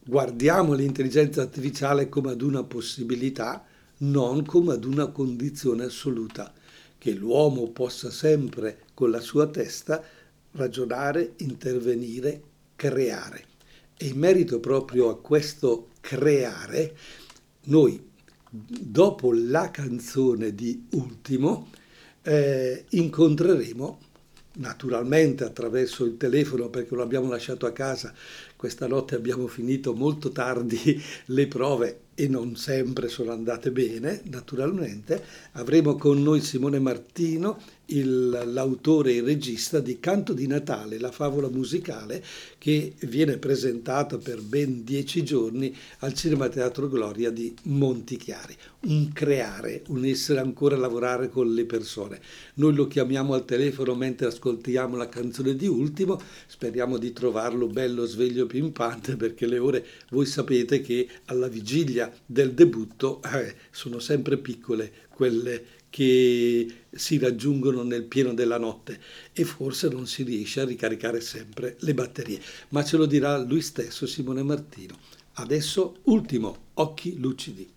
Guardiamo 0.04 0.74
l'intelligenza 0.74 1.42
artificiale 1.42 2.10
come 2.10 2.32
ad 2.32 2.42
una 2.42 2.64
possibilità, 2.64 3.66
non 4.02 4.46
come 4.46 4.74
ad 4.74 4.86
una 4.86 5.08
condizione 5.08 5.86
assoluta, 5.86 6.54
che 6.98 7.14
l'uomo 7.14 7.70
possa 7.70 8.12
sempre 8.12 8.84
con 8.94 9.10
la 9.10 9.20
sua 9.20 9.48
testa 9.48 10.04
ragionare, 10.52 11.34
intervenire, 11.38 12.42
creare. 12.76 13.46
E 13.98 14.08
in 14.08 14.18
merito 14.18 14.60
proprio 14.60 15.10
a 15.10 15.20
questo 15.20 15.90
creare, 16.00 16.96
noi 17.64 18.10
dopo 18.50 19.34
la 19.34 19.72
canzone 19.72 20.54
di 20.54 20.88
Ultimo, 20.92 21.70
eh, 22.24 22.86
incontreremo 22.90 24.00
naturalmente 24.54 25.44
attraverso 25.44 26.04
il 26.04 26.18
telefono 26.18 26.70
perché 26.70 26.96
lo 26.96 27.04
abbiamo 27.04 27.30
lasciato 27.30 27.66
a 27.66 27.72
casa. 27.72 28.14
Questa 28.56 28.88
notte 28.88 29.16
abbiamo 29.16 29.48
finito 29.48 29.94
molto 29.94 30.32
tardi 30.32 31.02
le 31.28 31.48
prove 31.48 32.00
e 32.14 32.28
non 32.28 32.56
sempre 32.56 33.08
sono 33.08 33.32
andate 33.32 33.72
bene, 33.72 34.22
naturalmente. 34.26 35.24
Avremo 35.54 35.96
con 35.96 36.22
noi 36.22 36.42
Simone 36.42 36.80
Martino, 36.80 37.60
il, 37.92 38.30
l'autore 38.48 39.12
e 39.12 39.16
il 39.18 39.24
regista 39.24 39.80
di 39.80 40.00
Canto 40.00 40.34
di 40.34 40.48
Natale, 40.48 41.00
la 41.00 41.12
favola 41.12 41.50
musicale 41.50 42.24
che 42.58 42.94
viene 43.02 43.38
presentata 43.38 44.18
per 44.18 44.42
ben 44.42 44.84
dieci 44.84 45.24
giorni 45.24 45.76
al 46.00 46.14
Cinema 46.14 46.50
Teatro 46.50 46.88
Gloria 46.88 47.32
di 47.32 47.54
Montichiari. 47.64 48.56
Un 48.82 49.12
creare, 49.14 49.84
un 49.88 50.06
essere 50.06 50.40
ancora 50.40 50.76
a 50.76 50.80
lavorare 50.80 51.30
con 51.30 51.54
le 51.54 51.66
persone. 51.66 52.20
Noi 52.56 52.74
lo 52.74 52.88
chiamiamo 52.88 53.34
al 53.34 53.46
telefono 53.46 53.96
mentre 53.96 54.28
ascoltiamo 54.28 54.96
la 54.96 55.10
canzone 55.10 55.56
di 55.56 55.68
Ultimo, 55.68 56.20
speriamo 56.48 56.98
di 56.98 57.14
trovarlo 57.14 57.68
bello, 57.68 58.06
sveglio, 58.06 58.46
pimpante 58.46 59.16
perché 59.16 59.46
le 59.46 59.60
ore, 59.60 59.86
voi 60.10 60.26
sapete 60.26 60.82
che 60.82 61.08
alla 61.26 61.48
vigilia 61.48 62.12
del 62.26 62.54
debutto 62.54 63.22
eh, 63.24 63.56
sono 63.72 64.00
sempre 64.00 64.38
piccole 64.38 64.92
quelle 65.10 65.80
che 65.92 66.68
si 66.90 67.20
raggiungono 67.20 67.84
nel 67.84 68.06
pieno 68.06 68.34
della 68.34 68.58
notte 68.58 69.00
e 69.34 69.44
forse 69.44 69.90
non 69.90 70.08
si 70.08 70.24
riesce 70.24 70.62
a 70.62 70.66
ricaricare 70.66 71.22
sempre 71.22 71.76
le 71.82 71.94
batterie, 71.94 72.42
ma 72.70 72.84
ce 72.84 72.98
lo 72.98 73.06
dirà 73.06 73.38
lui 73.38 73.62
stesso 73.62 74.08
Simone 74.08 74.42
Martino. 74.42 74.98
Adesso 75.34 75.98
ultimo, 76.04 76.58
occhi 76.76 77.20
lucidi. 77.20 77.70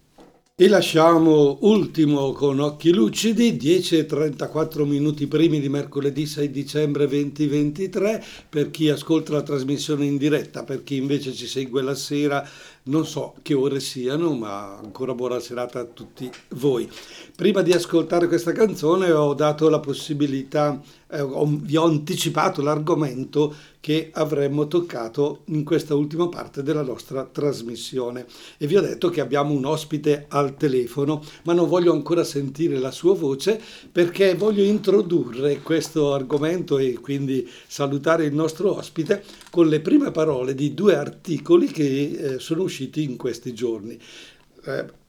E 0.57 0.69
lasciamo 0.69 1.59
ultimo 1.63 2.31
con 2.31 2.61
occhi 2.61 2.93
lucidi, 2.93 3.57
10 3.57 3.99
e 3.99 4.07
34 4.07 4.85
minuti 4.85 5.27
primi 5.27 5.59
di 5.59 5.69
mercoledì 5.69 6.27
6 6.27 6.49
dicembre 6.49 7.09
2023, 7.09 8.25
per 8.49 8.71
chi 8.71 8.89
ascolta 8.89 9.33
la 9.33 9.43
trasmissione 9.43 10.05
in 10.05 10.17
diretta, 10.17 10.63
per 10.63 10.85
chi 10.85 10.95
invece 10.95 11.33
ci 11.33 11.49
segue 11.49 11.83
la 11.83 11.97
sera 11.97 12.49
non 12.85 13.07
so 13.07 13.35
che 13.43 13.55
ore 13.55 13.81
siano, 13.81 14.35
ma 14.35 14.77
ancora 14.77 15.15
buona 15.15 15.41
serata 15.41 15.81
a 15.81 15.85
tutti 15.85 16.31
voi. 16.51 16.91
Prima 17.35 17.63
di 17.63 17.73
ascoltare 17.73 18.29
questa 18.29 18.53
canzone 18.53 19.11
ho 19.11 19.33
dato 19.33 19.69
la 19.71 19.81
possibilità, 19.81 20.81
eh, 21.11 21.27
vi 21.63 21.77
ho 21.77 21.85
anticipato 21.85 22.61
l'argomento 22.61 23.55
che 23.81 24.11
avremmo 24.15 24.67
toccato 24.67 25.41
in 25.47 25.63
questa 25.63 25.95
ultima 25.95 26.29
parte 26.29 26.63
della 26.63 26.83
nostra 26.83 27.25
trasmissione 27.25 28.25
e 28.57 28.67
vi 28.67 28.77
ho 28.77 28.81
detto 28.81 29.11
che 29.11 29.21
abbiamo 29.21 29.53
un 29.53 29.67
ospite 29.67 30.25
al 30.29 30.57
telefono, 30.57 31.23
ma 31.43 31.53
non 31.53 31.69
voglio 31.69 31.93
ancora 31.93 32.25
sentire 32.25 32.79
la 32.79 32.91
sua 32.91 33.15
voce 33.15 33.61
perché 33.93 34.35
voglio 34.35 34.63
introdurre 34.63 35.61
questo 35.61 36.15
argomento 36.15 36.79
e 36.79 36.95
quindi 36.95 37.47
salutare 37.67 38.25
il 38.25 38.35
nostro 38.35 38.75
ospite 38.75 39.23
con 39.51 39.69
le 39.69 39.81
prime 39.81 40.11
parole 40.11 40.55
di 40.55 40.73
due 40.73 40.97
articoli 40.97 41.67
che 41.67 42.11
eh, 42.11 42.39
sono 42.39 42.63
usciti 42.63 42.74
usciti 42.75 43.05
in 43.05 43.17
questi 43.17 43.55
giorni. 43.55 43.99
Eh, 44.65 45.03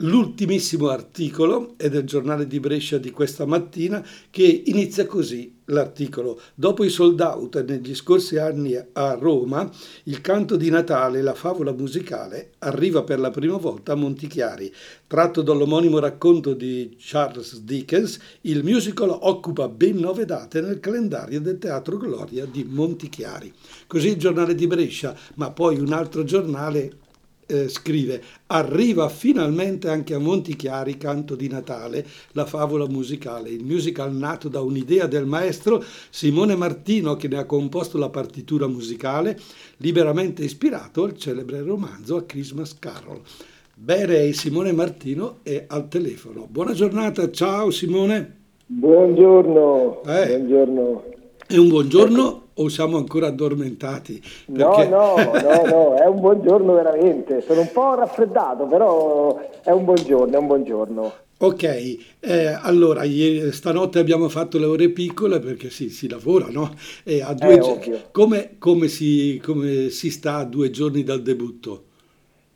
l'ultimissimo 0.00 0.88
articolo 0.88 1.74
è 1.76 1.88
del 1.88 2.04
giornale 2.04 2.46
di 2.46 2.60
Brescia 2.60 2.98
di 2.98 3.10
questa 3.10 3.46
mattina 3.46 4.04
che 4.28 4.44
inizia 4.66 5.06
così 5.06 5.54
l'articolo. 5.66 6.38
Dopo 6.54 6.84
i 6.84 6.90
sold 6.90 7.20
out 7.20 7.64
negli 7.64 7.94
scorsi 7.94 8.36
anni 8.36 8.76
a 8.92 9.14
Roma, 9.14 9.70
il 10.04 10.20
canto 10.20 10.56
di 10.56 10.68
Natale, 10.68 11.22
la 11.22 11.34
favola 11.34 11.72
musicale, 11.72 12.52
arriva 12.58 13.02
per 13.04 13.18
la 13.18 13.30
prima 13.30 13.56
volta 13.56 13.92
a 13.92 13.96
Montichiari. 13.96 14.72
Tratto 15.06 15.42
dall'omonimo 15.42 15.98
racconto 15.98 16.52
di 16.52 16.96
Charles 16.98 17.60
Dickens, 17.60 18.18
il 18.42 18.62
musical 18.64 19.10
occupa 19.10 19.68
ben 19.68 19.96
nove 19.96 20.24
date 20.24 20.60
nel 20.60 20.78
calendario 20.78 21.40
del 21.40 21.58
Teatro 21.58 21.96
Gloria 21.96 22.44
di 22.44 22.64
Montichiari. 22.64 23.52
Così 23.86 24.08
il 24.08 24.16
giornale 24.16 24.54
di 24.54 24.66
Brescia, 24.66 25.16
ma 25.34 25.50
poi 25.50 25.78
un 25.78 25.92
altro 25.92 26.22
giornale 26.22 27.04
eh, 27.46 27.68
scrive 27.68 28.22
arriva 28.46 29.08
finalmente 29.08 29.88
anche 29.88 30.14
a 30.14 30.18
Montichiari 30.18 30.96
Canto 30.96 31.34
di 31.34 31.48
Natale, 31.48 32.06
la 32.32 32.44
favola 32.44 32.86
musicale, 32.86 33.50
il 33.50 33.64
musical 33.64 34.14
nato 34.14 34.48
da 34.48 34.60
un'idea 34.60 35.06
del 35.06 35.26
maestro 35.26 35.82
Simone 36.10 36.56
Martino 36.56 37.16
che 37.16 37.28
ne 37.28 37.38
ha 37.38 37.44
composto 37.44 37.98
la 37.98 38.10
partitura 38.10 38.66
musicale, 38.66 39.38
liberamente 39.78 40.44
ispirato 40.44 41.04
al 41.04 41.16
celebre 41.16 41.62
romanzo 41.62 42.16
A 42.16 42.24
Christmas 42.24 42.78
Carol. 42.78 43.20
Bene, 43.74 44.32
Simone 44.32 44.72
Martino 44.72 45.40
è 45.42 45.64
al 45.68 45.88
telefono. 45.88 46.46
Buona 46.50 46.72
giornata, 46.72 47.30
ciao 47.30 47.70
Simone. 47.70 48.34
Buongiorno. 48.66 50.02
Eh. 50.04 50.38
Buongiorno. 50.38 51.15
È 51.48 51.56
un 51.56 51.68
buongiorno 51.68 52.48
o 52.54 52.68
siamo 52.68 52.96
ancora 52.96 53.28
addormentati? 53.28 54.20
Perché... 54.52 54.88
No, 54.88 55.14
no, 55.22 55.38
no, 55.38 55.64
no, 55.64 55.94
è 55.94 56.06
un 56.06 56.18
buongiorno 56.18 56.74
veramente. 56.74 57.40
Sono 57.42 57.60
un 57.60 57.70
po' 57.70 57.94
raffreddato, 57.94 58.66
però 58.66 59.38
è 59.62 59.70
un 59.70 59.84
buongiorno, 59.84 60.34
è 60.34 60.38
un 60.38 60.46
buongiorno. 60.46 61.14
Ok, 61.38 61.62
eh, 62.18 62.46
allora 62.46 63.04
ieri, 63.04 63.52
stanotte 63.52 63.98
abbiamo 64.00 64.28
fatto 64.28 64.58
le 64.58 64.64
ore 64.64 64.88
piccole 64.88 65.38
perché 65.38 65.70
sì, 65.70 65.90
si 65.90 66.08
lavora, 66.08 66.48
no? 66.48 66.74
E 67.04 67.20
a 67.22 67.32
due 67.34 67.58
gi- 67.58 68.02
come, 68.10 68.56
come, 68.58 68.88
si, 68.88 69.40
come 69.40 69.90
si 69.90 70.10
sta 70.10 70.36
a 70.36 70.44
due 70.44 70.70
giorni 70.70 71.04
dal 71.04 71.22
debutto? 71.22 71.85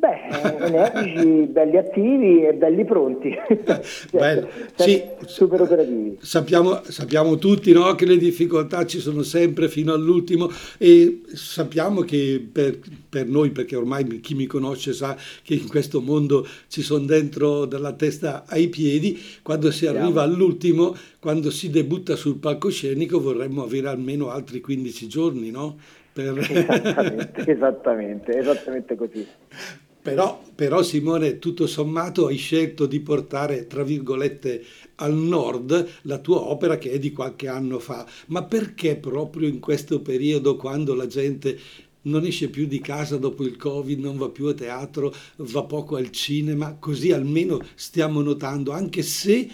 Beh, 0.01 0.65
energici, 0.65 1.47
belli 1.49 1.77
attivi 1.77 2.47
e 2.47 2.55
belli 2.55 2.87
pronti. 2.87 3.37
Bello. 4.11 4.49
Sì, 4.77 5.03
super 5.27 5.61
operativi. 5.61 6.17
Sappiamo, 6.23 6.81
sappiamo 6.85 7.37
tutti 7.37 7.71
no, 7.73 7.95
che 7.95 8.07
le 8.07 8.17
difficoltà 8.17 8.87
ci 8.87 8.99
sono 8.99 9.23
sempre 9.23 9.69
fino 9.69 9.93
all'ultimo 9.93 10.51
e 10.79 11.21
sappiamo 11.35 12.01
che 12.01 12.43
per, 12.51 12.79
per, 13.11 13.27
noi, 13.27 13.51
perché 13.51 13.77
ormai 13.77 14.21
chi 14.21 14.35
mi 14.35 14.47
conosce 14.47 14.95
sa 14.95 15.15
che 15.43 15.53
in 15.53 15.69
questo 15.69 16.01
mondo 16.01 16.47
ci 16.69 16.81
sono 16.81 17.05
dentro 17.05 17.67
dalla 17.67 17.93
testa 17.93 18.45
ai 18.47 18.69
piedi, 18.69 19.21
quando 19.43 19.71
si 19.71 19.87
arriva 19.87 20.23
all'ultimo, 20.23 20.97
quando 21.19 21.51
si 21.51 21.69
debutta 21.69 22.17
sul 22.17 22.39
palcoscenico 22.39 23.21
vorremmo 23.21 23.63
avere 23.63 23.89
almeno 23.89 24.31
altri 24.31 24.63
15 24.63 25.09
giorni, 25.09 25.51
no? 25.51 25.77
Per... 26.11 26.39
Esattamente, 26.39 27.51
esattamente, 27.51 28.39
esattamente 28.39 28.97
così. 28.97 29.27
Però, 30.03 30.43
però, 30.55 30.83
Simone, 30.83 31.39
tutto 31.39 31.67
sommato 31.67 32.27
hai 32.27 32.37
scelto 32.37 32.87
di 32.87 33.01
portare, 33.01 33.67
tra 33.67 33.83
virgolette, 33.83 34.65
al 34.97 35.15
nord 35.15 35.99
la 36.03 36.19
tua 36.19 36.39
opera 36.41 36.79
che 36.79 36.93
è 36.93 36.99
di 36.99 37.13
qualche 37.13 37.49
anno 37.49 37.79
fa. 37.79 38.07
Ma 38.29 38.45
perché 38.45 38.97
proprio 38.97 39.47
in 39.47 39.61
questo 39.61 40.01
periodo, 40.01 40.57
quando 40.57 40.95
la 40.95 41.07
gente 41.07 41.59
non 42.03 42.25
esce 42.25 42.49
più 42.49 42.67
di 42.67 42.81
casa 42.81 43.19
dopo 43.19 43.45
il 43.45 43.57
Covid, 43.57 44.01
non 44.01 44.17
va 44.17 44.31
più 44.31 44.47
a 44.47 44.55
teatro, 44.55 45.15
va 45.37 45.65
poco 45.65 45.97
al 45.97 46.11
cinema, 46.11 46.77
così 46.79 47.13
almeno 47.13 47.61
stiamo 47.75 48.23
notando, 48.23 48.73
anche 48.73 49.03
se 49.03 49.49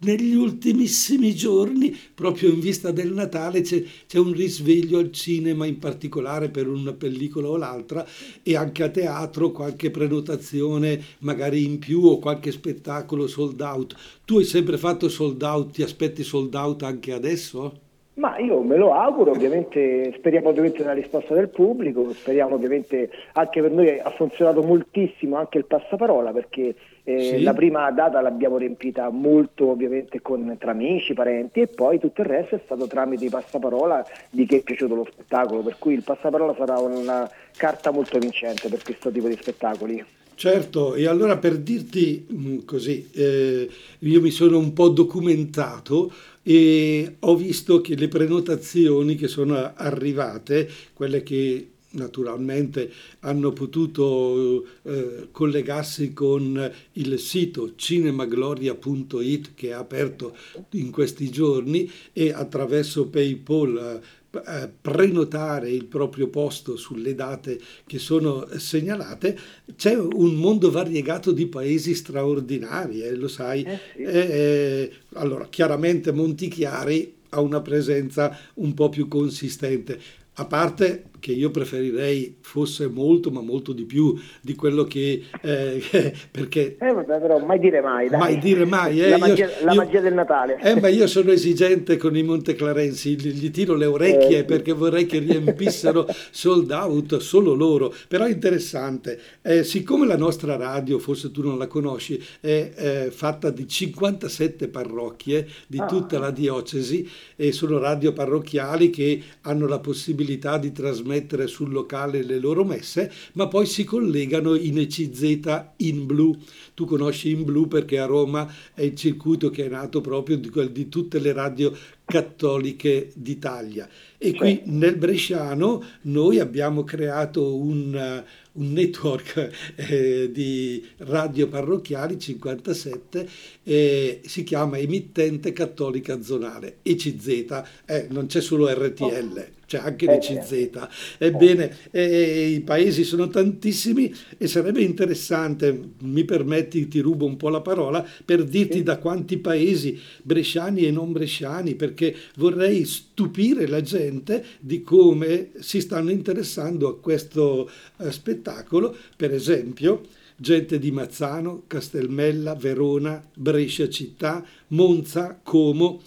negli 0.00 0.34
ultimissimi 0.34 1.34
giorni, 1.34 1.96
proprio 2.14 2.50
in 2.50 2.60
vista 2.60 2.90
del 2.90 3.12
Natale, 3.12 3.60
c'è, 3.62 3.82
c'è, 4.06 4.18
un 4.18 4.32
risveglio 4.32 4.98
al 4.98 5.12
cinema, 5.12 5.66
in 5.66 5.78
particolare 5.78 6.48
per 6.48 6.68
una 6.68 6.92
pellicola 6.92 7.48
o 7.48 7.56
l'altra, 7.56 8.06
e 8.42 8.56
anche 8.56 8.82
a 8.82 8.90
teatro 8.90 9.50
qualche 9.50 9.90
prenotazione 9.90 11.02
magari 11.18 11.64
in 11.64 11.78
più 11.78 12.04
o 12.04 12.18
qualche 12.18 12.52
spettacolo 12.52 13.26
sold 13.26 13.60
out. 13.60 13.94
Tu 14.24 14.38
hai 14.38 14.44
sempre 14.44 14.78
fatto 14.78 15.08
sold 15.08 15.42
out, 15.42 15.72
ti 15.72 15.82
aspetti 15.82 16.22
sold 16.22 16.54
out 16.54 16.82
anche 16.82 17.12
adesso? 17.12 17.88
Ma 18.20 18.36
io 18.36 18.60
me 18.60 18.76
lo 18.76 18.92
auguro, 18.92 19.30
ovviamente 19.30 20.12
speriamo 20.14 20.50
ovviamente 20.50 20.80
nella 20.80 20.92
risposta 20.92 21.32
del 21.32 21.48
pubblico, 21.48 22.12
speriamo 22.12 22.54
ovviamente 22.54 23.08
anche 23.32 23.62
per 23.62 23.70
noi 23.70 23.98
ha 23.98 24.10
funzionato 24.10 24.62
moltissimo 24.62 25.38
anche 25.38 25.56
il 25.56 25.64
passaparola 25.64 26.30
perché 26.30 26.74
eh, 27.02 27.20
sì. 27.20 27.42
la 27.42 27.54
prima 27.54 27.90
data 27.92 28.20
l'abbiamo 28.20 28.58
riempita 28.58 29.08
molto 29.08 29.70
ovviamente 29.70 30.20
con, 30.20 30.54
tra 30.58 30.72
amici, 30.72 31.14
parenti 31.14 31.62
e 31.62 31.68
poi 31.68 31.98
tutto 31.98 32.20
il 32.20 32.26
resto 32.26 32.56
è 32.56 32.60
stato 32.62 32.86
tramite 32.86 33.24
i 33.24 33.30
passaparola 33.30 34.04
di 34.28 34.44
chi 34.44 34.58
è 34.58 34.62
piaciuto 34.62 34.94
lo 34.94 35.08
spettacolo, 35.10 35.62
per 35.62 35.76
cui 35.78 35.94
il 35.94 36.02
passaparola 36.02 36.54
sarà 36.58 36.78
una 36.78 37.26
carta 37.56 37.90
molto 37.90 38.18
vincente 38.18 38.68
per 38.68 38.82
questo 38.82 39.10
tipo 39.10 39.28
di 39.28 39.36
spettacoli. 39.40 40.04
Certo, 40.40 40.94
e 40.94 41.06
allora 41.06 41.36
per 41.36 41.58
dirti 41.58 42.26
mm, 42.32 42.60
così, 42.64 43.10
eh, 43.12 43.68
io 43.98 44.20
mi 44.22 44.30
sono 44.30 44.56
un 44.56 44.72
po' 44.72 44.88
documentato 44.88 46.10
e 46.42 47.16
ho 47.18 47.36
visto 47.36 47.82
che 47.82 47.94
le 47.94 48.08
prenotazioni 48.08 49.16
che 49.16 49.28
sono 49.28 49.74
arrivate, 49.74 50.66
quelle 50.94 51.22
che 51.22 51.68
naturalmente 51.90 52.90
hanno 53.20 53.52
potuto 53.52 54.64
eh, 54.84 55.28
collegarsi 55.30 56.14
con 56.14 56.72
il 56.92 57.18
sito 57.18 57.72
cinemagloria.it 57.76 59.50
che 59.54 59.68
è 59.68 59.72
aperto 59.72 60.34
in 60.70 60.90
questi 60.90 61.28
giorni 61.28 61.90
e 62.14 62.32
attraverso 62.32 63.08
PayPal 63.08 64.00
eh, 64.32 64.70
prenotare 64.80 65.70
il 65.70 65.86
proprio 65.86 66.28
posto 66.28 66.76
sulle 66.76 67.14
date 67.14 67.60
che 67.84 67.98
sono 67.98 68.46
segnalate, 68.56 69.38
c'è 69.76 69.96
un 69.96 70.34
mondo 70.34 70.70
variegato 70.70 71.32
di 71.32 71.46
paesi 71.46 71.94
straordinari, 71.94 73.02
eh, 73.02 73.16
lo 73.16 73.28
sai. 73.28 73.62
Eh 73.62 73.78
sì. 73.94 74.02
Eh, 74.02 74.18
eh, 74.18 74.92
allora, 75.14 75.48
chiaramente 75.48 76.12
Montichiari 76.12 77.16
ha 77.30 77.40
una 77.40 77.60
presenza 77.60 78.36
un 78.54 78.74
po' 78.74 78.88
più 78.88 79.08
consistente. 79.08 80.00
A 80.34 80.44
parte 80.46 81.09
che 81.20 81.32
io 81.32 81.50
preferirei 81.50 82.38
fosse 82.40 82.88
molto, 82.88 83.30
ma 83.30 83.42
molto 83.42 83.72
di 83.72 83.84
più 83.84 84.18
di 84.40 84.54
quello 84.54 84.84
che... 84.84 85.22
Eh, 85.42 85.82
perché... 86.30 86.76
Eh, 86.80 86.92
vabbè, 86.92 87.20
però 87.20 87.38
mai 87.38 87.58
dire 87.58 87.80
mai, 87.80 88.08
dai. 88.08 88.18
Mai 88.18 88.38
dire 88.38 88.64
mai, 88.64 89.00
eh. 89.00 89.10
La 89.10 89.18
magia, 89.18 89.46
io, 89.46 89.64
la 89.64 89.74
magia 89.74 90.00
del 90.00 90.14
Natale. 90.14 90.58
Eh, 90.60 90.80
ma 90.80 90.88
io 90.88 91.06
sono 91.06 91.30
esigente 91.30 91.96
con 91.96 92.16
i 92.16 92.22
Monteclarensi, 92.22 93.16
gli, 93.16 93.50
tiro 93.50 93.74
le 93.74 93.86
orecchie 93.86 94.38
eh. 94.38 94.44
perché 94.44 94.72
vorrei 94.72 95.06
che 95.06 95.18
riempissero 95.18 96.06
sold 96.32 96.70
out 96.70 97.18
solo 97.18 97.52
loro. 97.54 97.94
Però 98.08 98.24
è 98.24 98.30
interessante, 98.30 99.20
eh, 99.42 99.62
siccome 99.62 100.06
la 100.06 100.16
nostra 100.16 100.56
radio, 100.56 100.98
forse 100.98 101.30
tu 101.30 101.42
non 101.42 101.58
la 101.58 101.66
conosci, 101.66 102.20
è 102.40 102.72
eh, 102.74 103.10
fatta 103.10 103.50
di 103.50 103.68
57 103.68 104.68
parrocchie 104.68 105.46
di 105.66 105.78
ah. 105.78 105.86
tutta 105.86 106.18
la 106.18 106.30
diocesi 106.30 107.08
e 107.36 107.52
sono 107.52 107.78
radio 107.78 108.12
parrocchiali 108.12 108.90
che 108.90 109.22
hanno 109.42 109.66
la 109.66 109.78
possibilità 109.78 110.56
di 110.56 110.72
trasmettere 110.72 111.09
trasmettere 111.10 111.48
sul 111.48 111.72
locale 111.72 112.22
le 112.22 112.38
loro 112.38 112.64
messe, 112.64 113.10
ma 113.32 113.48
poi 113.48 113.66
si 113.66 113.84
collegano 113.84 114.54
in 114.54 114.78
ECZ 114.78 115.64
in 115.78 116.06
blu. 116.06 116.36
Tu 116.74 116.84
conosci 116.84 117.30
in 117.30 117.44
blu 117.44 117.66
perché 117.66 117.98
a 117.98 118.06
Roma 118.06 118.50
è 118.72 118.82
il 118.82 118.94
circuito 118.94 119.50
che 119.50 119.66
è 119.66 119.68
nato 119.68 120.00
proprio 120.00 120.36
di, 120.38 120.50
di 120.70 120.88
tutte 120.88 121.18
le 121.18 121.32
radio 121.32 121.76
cattoliche 122.04 123.10
d'Italia. 123.14 123.88
E 124.18 124.34
qui 124.34 124.62
nel 124.66 124.96
Bresciano 124.96 125.82
noi 126.02 126.38
abbiamo 126.38 126.84
creato 126.84 127.56
un, 127.56 128.24
un 128.52 128.72
network 128.72 129.50
eh, 129.76 130.30
di 130.32 130.84
radio 130.98 131.46
parrocchiali 131.48 132.18
57 132.18 133.28
eh, 133.62 134.20
si 134.24 134.42
chiama 134.42 134.78
Emittente 134.78 135.52
Cattolica 135.52 136.20
Zonale 136.20 136.78
ECZ, 136.82 137.62
eh, 137.86 138.06
non 138.10 138.26
c'è 138.26 138.40
solo 138.40 138.68
RTL. 138.68 139.04
Oh 139.04 139.58
c'è 139.70 139.78
anche 139.78 140.06
l'ECZ. 140.06 140.88
Ebbene, 141.18 141.76
eh, 141.92 142.48
i 142.48 142.60
paesi 142.62 143.04
sono 143.04 143.28
tantissimi 143.28 144.12
e 144.36 144.48
sarebbe 144.48 144.80
interessante, 144.82 145.92
mi 146.00 146.24
permetti, 146.24 146.88
ti 146.88 146.98
rubo 146.98 147.24
un 147.24 147.36
po' 147.36 147.50
la 147.50 147.60
parola, 147.60 148.04
per 148.24 148.42
dirti 148.42 148.82
da 148.82 148.98
quanti 148.98 149.38
paesi, 149.38 149.96
bresciani 150.24 150.86
e 150.86 150.90
non 150.90 151.12
bresciani, 151.12 151.76
perché 151.76 152.16
vorrei 152.34 152.84
stupire 152.84 153.68
la 153.68 153.80
gente 153.80 154.44
di 154.58 154.82
come 154.82 155.50
si 155.60 155.80
stanno 155.80 156.10
interessando 156.10 156.88
a 156.88 156.98
questo 156.98 157.70
eh, 157.98 158.10
spettacolo. 158.10 158.96
Per 159.14 159.32
esempio, 159.32 160.02
gente 160.34 160.80
di 160.80 160.90
Mazzano, 160.90 161.62
Castelmella, 161.68 162.56
Verona, 162.56 163.22
Brescia 163.34 163.88
città, 163.88 164.44
Monza, 164.68 165.38
Como, 165.40 166.00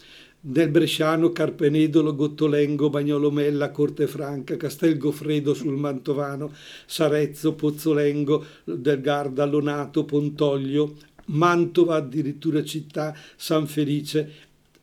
del 0.45 0.67
Bresciano, 0.67 1.31
Carpenedolo, 1.31 2.13
Gottolengo, 2.13 2.89
Bagnolomella, 2.89 3.71
Cortefranca, 3.71 4.57
Castel 4.57 4.97
Goffredo 4.97 5.53
sul 5.53 5.77
Mantovano, 5.77 6.51
Sarezzo, 6.85 7.53
Pozzolengo, 7.53 8.43
del 8.65 8.99
Garda, 8.99 9.45
Lonato, 9.45 10.03
Pontoglio, 10.03 10.95
Mantova, 11.27 11.95
addirittura 11.95 12.61
città, 12.61 13.15
San 13.37 13.67
Felice, 13.67 14.31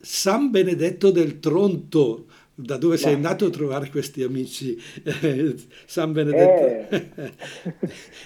San 0.01 0.51
Benedetto 0.51 1.11
del 1.11 1.41
Tronto, 1.41 2.25
da 2.61 2.77
dove 2.77 2.97
sei 2.97 3.15
andato 3.15 3.47
a 3.47 3.51
trovare 3.51 3.89
questi 3.91 4.23
amici 4.23 4.81
eh, 5.03 5.55
San 5.87 6.13
Benedetto? 6.13 6.95
Eh. 6.95 7.33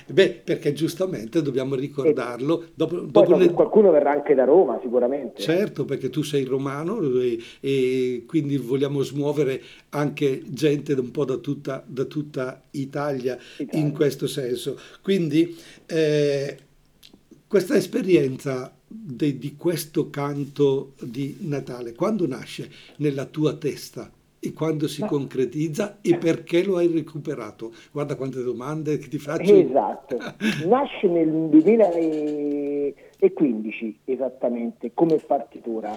Beh, 0.12 0.40
perché 0.44 0.73
giustamente 0.73 1.42
dobbiamo 1.42 1.75
ricordarlo. 1.75 2.66
Dopo, 2.75 3.01
dopo 3.01 3.37
le... 3.37 3.51
Qualcuno 3.51 3.90
verrà 3.90 4.12
anche 4.12 4.35
da 4.35 4.44
Roma 4.44 4.79
sicuramente. 4.83 5.40
Certo, 5.40 5.85
perché 5.85 6.11
tu 6.11 6.23
sei 6.23 6.44
romano 6.44 7.01
e, 7.20 7.38
e 7.61 8.25
quindi 8.27 8.57
vogliamo 8.57 9.03
smuovere 9.03 9.62
anche 9.90 10.42
gente 10.47 10.92
un 10.94 11.11
po' 11.11 11.25
da 11.25 11.37
tutta, 11.37 11.83
da 11.87 12.05
tutta 12.05 12.62
Italia, 12.73 13.38
Italia, 13.57 13.81
in 13.81 13.92
questo 13.92 14.27
senso. 14.27 14.79
Quindi 15.03 15.57
eh, 15.87 16.57
questa 17.47 17.77
esperienza 17.77 18.75
de, 18.87 19.38
di 19.38 19.57
questo 19.57 20.11
canto 20.11 20.94
di 21.01 21.37
Natale, 21.40 21.94
quando 21.94 22.27
nasce 22.27 22.70
nella 22.97 23.27
tua 23.27 23.55
testa? 23.55 24.11
E 24.45 24.53
quando 24.53 24.87
si 24.89 25.03
concretizza 25.07 26.01
e 26.03 26.19
perché 26.19 26.63
lo 26.63 26.77
hai 26.77 26.89
recuperato? 26.89 27.73
Guarda 27.91 28.15
quante 28.15 28.43
domande 28.43 28.99
che 28.99 29.09
ti 29.09 29.19
faccio. 29.19 29.55
Esatto, 29.55 30.19
nasce 30.69 31.09
nel 31.09 31.29
2015 31.29 34.01
esattamente 34.05 34.91
come 34.93 35.17
partitura. 35.17 35.97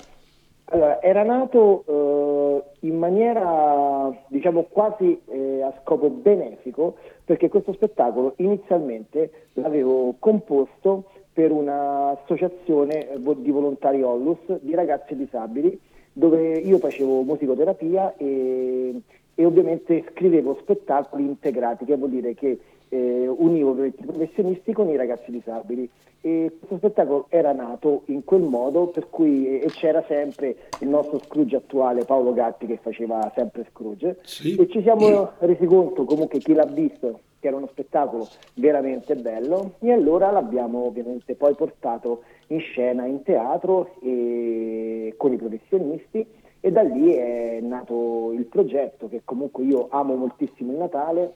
Allora, 0.70 1.02
era 1.02 1.24
nato 1.24 1.86
eh, 1.88 2.62
in 2.88 2.98
maniera 2.98 4.12
diciamo 4.28 4.64
quasi 4.64 5.18
eh, 5.28 5.62
a 5.62 5.74
scopo 5.82 6.10
benefico 6.10 6.98
perché 7.24 7.48
questo 7.48 7.72
spettacolo 7.74 8.34
inizialmente 8.38 9.48
l'avevo 9.54 10.16
composto 10.20 11.06
per 11.32 11.52
un'associazione 11.52 13.08
di 13.38 13.52
volontari 13.52 14.02
Ollus 14.02 14.40
di 14.60 14.74
ragazzi 14.74 15.16
disabili 15.16 15.80
dove 16.18 16.58
io 16.58 16.80
facevo 16.80 17.22
musicoterapia 17.22 18.16
e, 18.18 19.02
e 19.36 19.46
ovviamente 19.46 20.04
scrivevo 20.12 20.58
spettacoli 20.62 21.24
integrati, 21.24 21.86
che 21.86 21.96
vuol 21.96 22.10
dire 22.10 22.34
che 22.34 22.58
eh, 22.90 23.28
univo 23.28 23.84
i 23.86 23.92
professionisti 23.92 24.74
con 24.74 24.90
i 24.90 24.96
ragazzi 24.96 25.30
disabili. 25.30 25.88
E 26.22 26.54
questo 26.58 26.78
spettacolo 26.78 27.28
era 27.30 27.52
nato 27.52 28.02
in 28.06 28.24
quel 28.24 28.42
modo 28.42 28.88
per 28.88 29.12
cui 29.12 29.60
e 29.60 29.68
c'era 29.68 30.04
sempre 30.08 30.56
il 30.80 30.88
nostro 30.88 31.20
Scrooge 31.20 31.58
attuale 31.58 32.06
Paolo 32.06 32.34
Gatti 32.34 32.66
che 32.66 32.80
faceva 32.82 33.32
sempre 33.36 33.68
Scrooge 33.70 34.18
sì. 34.24 34.56
e 34.56 34.68
ci 34.68 34.82
siamo 34.82 35.34
resi 35.38 35.66
conto 35.68 36.06
comunque 36.06 36.40
chi 36.40 36.54
l'ha 36.54 36.66
visto 36.66 37.20
che 37.40 37.48
era 37.48 37.58
uno 37.58 37.68
spettacolo 37.68 38.28
veramente 38.56 39.16
bello 39.16 39.74
e 39.80 39.92
allora 39.92 40.32
l'abbiamo 40.32 40.86
ovviamente 40.86 41.36
poi 41.36 41.54
portato 41.56 42.24
in 42.48 42.60
scena 42.60 43.06
in 43.06 43.22
teatro 43.24 43.96
e 44.02 45.14
con 45.18 45.34
i 45.34 45.38
professionisti 45.38 46.26
e 46.60 46.72
da 46.72 46.82
lì 46.82 47.14
è 47.14 47.60
nato 47.62 48.32
il 48.34 48.46
progetto 48.46 49.08
che 49.08 49.22
comunque 49.24 49.64
io 49.64 49.88
amo 49.90 50.16
moltissimo 50.16 50.72
il 50.72 50.78
Natale, 50.78 51.34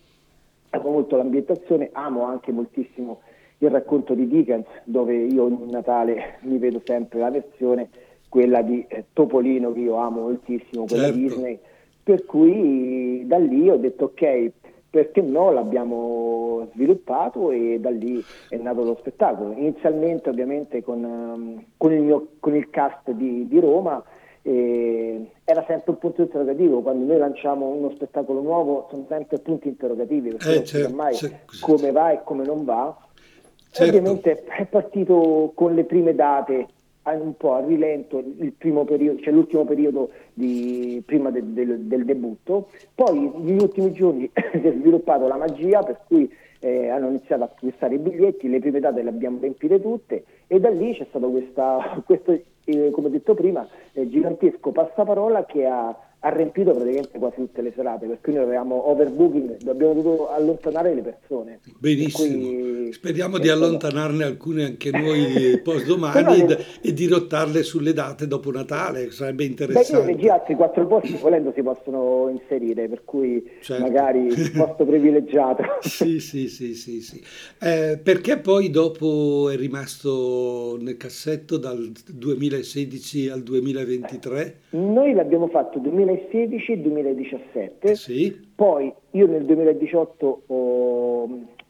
amo 0.71 0.89
molto 0.89 1.15
l'ambientazione, 1.15 1.89
amo 1.93 2.23
anche 2.23 2.51
moltissimo 2.51 3.21
il 3.59 3.69
racconto 3.69 4.13
di 4.15 4.27
Dickens 4.27 4.65
dove 4.83 5.15
io 5.15 5.43
ogni 5.43 5.69
Natale 5.69 6.39
mi 6.41 6.57
vedo 6.57 6.81
sempre 6.83 7.19
la 7.19 7.29
versione, 7.29 7.89
quella 8.27 8.61
di 8.61 8.83
eh, 8.87 9.05
Topolino 9.13 9.71
che 9.71 9.81
io 9.81 9.95
amo 9.95 10.21
moltissimo, 10.21 10.85
quella 10.85 11.05
certo. 11.05 11.19
Disney, 11.19 11.59
per 12.03 12.25
cui 12.25 13.23
da 13.27 13.37
lì 13.37 13.69
ho 13.69 13.77
detto 13.77 14.05
ok, 14.05 14.51
perché 14.91 15.21
no 15.21 15.51
l'abbiamo 15.51 16.67
sviluppato 16.73 17.51
e 17.51 17.79
da 17.79 17.89
lì 17.89 18.21
è 18.49 18.57
nato 18.57 18.83
lo 18.83 18.97
spettacolo. 18.99 19.53
Inizialmente 19.53 20.29
ovviamente 20.29 20.83
con, 20.83 21.01
um, 21.01 21.63
con, 21.77 21.93
il, 21.93 22.01
mio, 22.01 22.27
con 22.41 22.55
il, 22.55 22.69
cast 22.69 23.09
di, 23.11 23.47
di 23.47 23.59
Roma 23.61 24.03
eh, 24.41 25.31
era 25.45 25.63
sempre 25.65 25.91
un 25.91 25.97
punto 25.97 26.23
interrogativo, 26.23 26.81
quando 26.81 27.05
noi 27.05 27.17
lanciamo 27.17 27.67
uno 27.67 27.91
spettacolo 27.91 28.41
nuovo 28.41 28.87
sono 28.89 29.05
sempre 29.07 29.39
punti 29.39 29.69
interrogativi 29.69 30.31
perché 30.31 30.51
eh, 30.51 30.55
non 30.55 30.65
certo, 30.65 30.93
mai 30.93 31.15
certo. 31.15 31.37
come 31.61 31.91
va 31.91 32.11
e 32.11 32.21
come 32.25 32.43
non 32.43 32.65
va. 32.65 32.95
Certo. 33.71 33.95
Ovviamente 33.95 34.43
è 34.43 34.65
partito 34.65 35.53
con 35.55 35.73
le 35.73 35.85
prime 35.85 36.13
date 36.13 36.67
un 37.03 37.35
po' 37.35 37.53
a 37.53 37.65
rilento 37.65 38.23
periodo, 38.85 39.19
cioè 39.21 39.33
l'ultimo 39.33 39.65
periodo 39.65 40.11
di, 40.33 41.01
prima 41.05 41.31
de, 41.31 41.41
de, 41.53 41.87
del 41.87 42.05
debutto, 42.05 42.69
poi 42.93 43.31
negli 43.37 43.61
ultimi 43.61 43.91
giorni 43.91 44.29
si 44.33 44.67
è 44.67 44.73
sviluppato 44.73 45.27
la 45.27 45.37
magia 45.37 45.81
per 45.81 46.01
cui 46.07 46.31
eh, 46.59 46.89
hanno 46.89 47.09
iniziato 47.09 47.43
a 47.43 47.45
acquistare 47.45 47.95
i 47.95 47.99
biglietti, 47.99 48.47
le 48.47 48.59
prime 48.59 48.79
date 48.79 49.01
le 49.01 49.09
abbiamo 49.09 49.39
riempite 49.39 49.81
tutte 49.81 50.23
e 50.47 50.59
da 50.59 50.69
lì 50.69 50.93
c'è 50.93 51.05
stato 51.09 51.29
questa, 51.31 52.01
questo, 52.05 52.39
eh, 52.65 52.89
come 52.91 53.09
detto 53.09 53.33
prima, 53.33 53.67
eh, 53.93 54.07
gigantesco 54.07 54.71
passaparola 54.71 55.45
che 55.45 55.65
ha 55.65 55.97
ha 56.23 56.29
riempito 56.29 56.71
praticamente 56.73 57.17
quasi 57.17 57.35
tutte 57.37 57.63
le 57.63 57.73
serate 57.75 58.05
perché 58.05 58.31
noi 58.31 58.43
avevamo 58.43 58.89
overbooking, 58.89 59.67
abbiamo 59.67 59.93
dovuto 59.93 60.29
allontanare 60.29 60.93
le 60.93 61.01
persone. 61.01 61.59
Benissimo, 61.79 62.91
speriamo 62.91 63.39
di 63.39 63.49
allontanarne 63.49 64.23
alcune 64.23 64.65
anche 64.65 64.91
noi 64.91 65.59
post 65.65 65.87
domani 65.87 66.41
e, 66.41 66.57
e 66.83 66.93
di 66.93 67.07
rottarle 67.07 67.63
sulle 67.63 67.93
date 67.93 68.27
dopo 68.27 68.51
Natale, 68.51 69.09
sarebbe 69.09 69.45
interessante. 69.45 70.13
Beh, 70.13 70.29
altri 70.29 70.53
quattro 70.53 70.85
posti 70.85 71.17
volendo 71.19 71.51
si 71.55 71.63
possono 71.63 72.29
inserire, 72.29 72.87
per 72.87 73.03
cui 73.03 73.43
certo. 73.59 73.81
magari 73.81 74.27
posto 74.55 74.85
privilegiato. 74.85 75.63
sì, 75.79 76.19
sì, 76.19 76.47
sì, 76.49 76.75
sì, 76.75 77.01
sì. 77.01 77.19
Eh, 77.59 77.99
perché 78.01 78.37
poi 78.37 78.69
dopo 78.69 79.49
è 79.49 79.55
rimasto 79.55 80.77
nel 80.79 80.97
cassetto 80.97 81.57
dal 81.57 81.91
2016 82.13 83.29
al 83.29 83.41
2023? 83.41 84.59
Noi 84.71 85.13
l'abbiamo 85.13 85.47
fatto 85.47 85.79
2016 85.79 86.09
2016 86.11 86.71
e 86.71 86.77
2017. 86.79 87.95
Sì. 87.95 88.49
Poi 88.55 88.93
io 89.11 89.27
nel 89.27 89.45
2018 89.45 90.43
ho, 90.47 91.29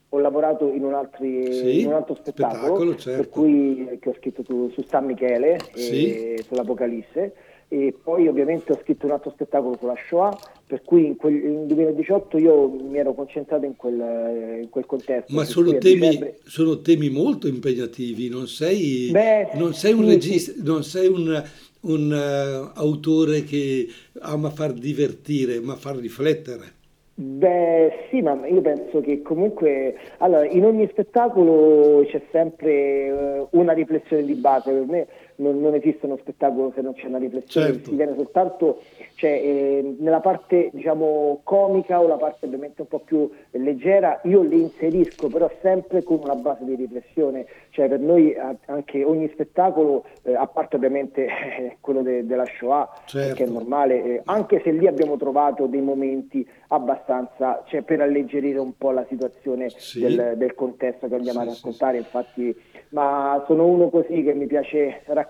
ho 0.10 0.20
lavorato 0.20 0.72
in 0.72 0.84
un, 0.84 0.94
altri, 0.94 1.52
sì, 1.52 1.82
in 1.82 1.88
un, 1.88 1.94
altro 1.94 2.16
spettacolo, 2.16 2.58
spettacolo 2.58 2.96
certo. 2.96 3.22
per 3.22 3.30
cui 3.30 3.98
che 4.00 4.10
ho 4.10 4.14
scritto 4.18 4.44
tu, 4.44 4.70
su 4.72 4.84
San 4.84 5.06
Michele 5.06 5.58
sì. 5.74 6.34
e 6.34 6.44
sull'Apocalisse 6.44 7.34
e 7.74 7.96
poi 8.04 8.28
ovviamente 8.28 8.74
ho 8.74 8.80
scritto 8.82 9.06
un 9.06 9.14
altro 9.14 9.32
spettacolo 9.32 9.78
sulla 9.80 9.96
Shoah, 9.96 10.38
per 10.68 10.82
cui 10.84 11.06
in, 11.06 11.16
quel, 11.16 11.36
in 11.36 11.68
2018 11.68 12.38
io 12.38 12.68
mi 12.68 12.98
ero 12.98 13.14
concentrato 13.14 13.66
in 13.66 13.78
quel, 13.78 14.60
in 14.64 14.70
quel 14.70 14.86
contesto. 14.86 15.34
Ma 15.34 15.46
sono 15.46 15.78
temi, 15.78 16.00
dicembre... 16.00 16.40
sono 16.44 16.82
temi, 16.82 17.10
molto 17.10 17.48
impegnativi, 17.48 18.28
non 18.28 18.48
sei, 18.48 19.10
Beh, 19.10 19.52
non 19.54 19.74
sei 19.74 19.94
un 19.94 20.04
sì, 20.04 20.10
regista, 20.10 20.52
sì. 20.52 20.64
non 20.64 20.84
sei 20.84 21.08
un, 21.08 21.44
un 21.82 22.12
uh, 22.12 22.80
autore 22.80 23.44
che 23.44 23.88
ama 24.22 24.50
far 24.50 24.74
divertire, 24.74 25.60
ma 25.60 25.76
far 25.76 25.96
riflettere. 25.96 26.80
Beh 27.14 28.08
sì, 28.10 28.22
ma 28.22 28.40
io 28.48 28.62
penso 28.62 29.02
che 29.02 29.22
comunque 29.22 29.96
allora, 30.18 30.46
in 30.46 30.66
ogni 30.66 30.88
spettacolo 30.90 32.04
c'è 32.06 32.22
sempre 32.32 33.12
uh, 33.12 33.48
una 33.52 33.74
riflessione 33.74 34.24
di 34.24 34.34
base, 34.34 34.72
per 34.72 34.86
me 34.86 35.08
non, 35.42 35.60
non, 35.60 35.74
esiste 35.74 36.06
uno 36.06 36.18
spettacolo 36.18 36.72
se 36.74 36.82
non 36.82 36.94
c'è 36.94 37.08
una 37.08 37.18
riflessione, 37.18 37.68
certo. 37.68 37.90
si 37.90 37.96
viene 37.96 38.14
soltanto 38.16 38.80
cioè, 39.16 39.30
eh, 39.30 39.96
nella 40.00 40.20
parte 40.20 40.70
diciamo 40.74 41.42
comica 41.44 42.00
o 42.00 42.08
la 42.08 42.18
parte 42.18 42.46
ovviamente 42.46 42.82
un 42.82 42.88
po' 42.88 43.00
più 43.00 43.30
leggera, 43.52 44.20
io 44.24 44.42
li 44.42 44.62
inserisco 44.62 45.28
però 45.28 45.52
sempre 45.62 46.04
con 46.04 46.20
una 46.24 46.36
base 46.36 46.64
di 46.66 46.76
riflessione, 46.76 47.46
cioè 47.70 47.88
per 47.88 48.00
noi 48.00 48.36
anche 48.66 49.04
ogni 49.04 49.30
spettacolo, 49.34 50.06
eh, 50.24 50.36
a 50.36 50.48
parte 50.48 50.76
ovviamente 50.76 51.26
eh, 51.26 51.78
quello 51.80 52.02
de, 52.02 52.26
della 52.26 52.46
Shoah, 52.46 52.90
certo. 53.06 53.36
che 53.36 53.44
è 53.44 53.48
normale, 53.48 54.04
eh, 54.04 54.22
anche 54.26 54.62
se 54.64 54.72
lì 54.72 54.88
abbiamo 54.88 55.18
trovato 55.18 55.66
dei 55.66 55.82
momenti 55.82 56.48
abbastanza, 56.70 57.64
cioè 57.68 57.82
per 57.82 58.02
alleggerire 58.02 58.60
un 58.60 58.76
po' 58.78 58.92
la 58.92 59.06
situazione 59.10 59.70
sì. 59.70 60.00
del, 60.00 60.34
del, 60.38 60.56
contesto 60.56 61.08
che 61.08 61.16
andiamo 61.16 61.42
sì, 61.42 61.48
a 61.48 61.52
raccontare, 61.52 61.98
sì, 61.98 62.04
infatti, 62.04 62.62
ma 62.90 63.44
sono 63.48 63.66
uno 63.68 63.90
così 63.90 64.24
che 64.24 64.34
mi 64.34 64.48
piace 64.48 65.02
raccontare 65.06 65.30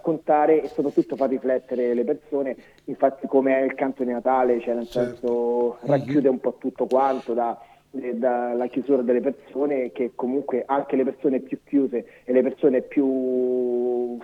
e 0.64 0.68
soprattutto 0.68 1.16
far 1.16 1.30
riflettere 1.30 1.94
le 1.94 2.04
persone, 2.04 2.56
infatti 2.86 3.28
come 3.28 3.60
è 3.60 3.64
il 3.64 3.76
canto 3.76 4.04
di 4.04 4.12
Natale, 4.12 4.60
cioè 4.60 4.74
nel 4.74 4.88
certo. 4.88 5.10
senso 5.10 5.78
racchiude 5.82 6.30
un 6.30 6.40
po' 6.40 6.58
tutto 6.60 6.86
quanto 6.86 7.34
da 7.34 7.58
dalla 7.92 8.68
chiusura 8.68 9.02
delle 9.02 9.20
persone 9.20 9.92
che 9.92 10.12
comunque 10.16 10.64
anche 10.66 10.96
le 10.96 11.04
persone 11.04 11.42
più 11.42 11.60
chiuse 11.66 12.06
e 12.24 12.32
le 12.32 12.42
persone 12.42 12.82
più 12.82 14.18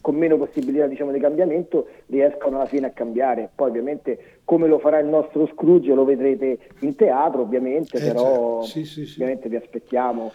con 0.00 0.14
meno 0.14 0.38
possibilità 0.38 0.86
diciamo, 0.86 1.12
di 1.12 1.20
cambiamento 1.20 1.86
riescono 2.06 2.56
alla 2.56 2.64
fine 2.64 2.86
a 2.86 2.90
cambiare 2.90 3.50
poi 3.54 3.68
ovviamente 3.68 4.38
come 4.44 4.68
lo 4.68 4.78
farà 4.78 5.00
il 5.00 5.06
nostro 5.06 5.46
Scrooge 5.48 5.92
lo 5.92 6.04
vedrete 6.04 6.60
in 6.80 6.96
teatro 6.96 7.42
ovviamente 7.42 7.98
eh, 7.98 8.06
però 8.06 8.62
certo. 8.62 8.62
sì, 8.62 8.84
sì, 8.86 9.04
sì. 9.04 9.20
ovviamente 9.20 9.50
vi 9.50 9.56
aspettiamo 9.56 10.32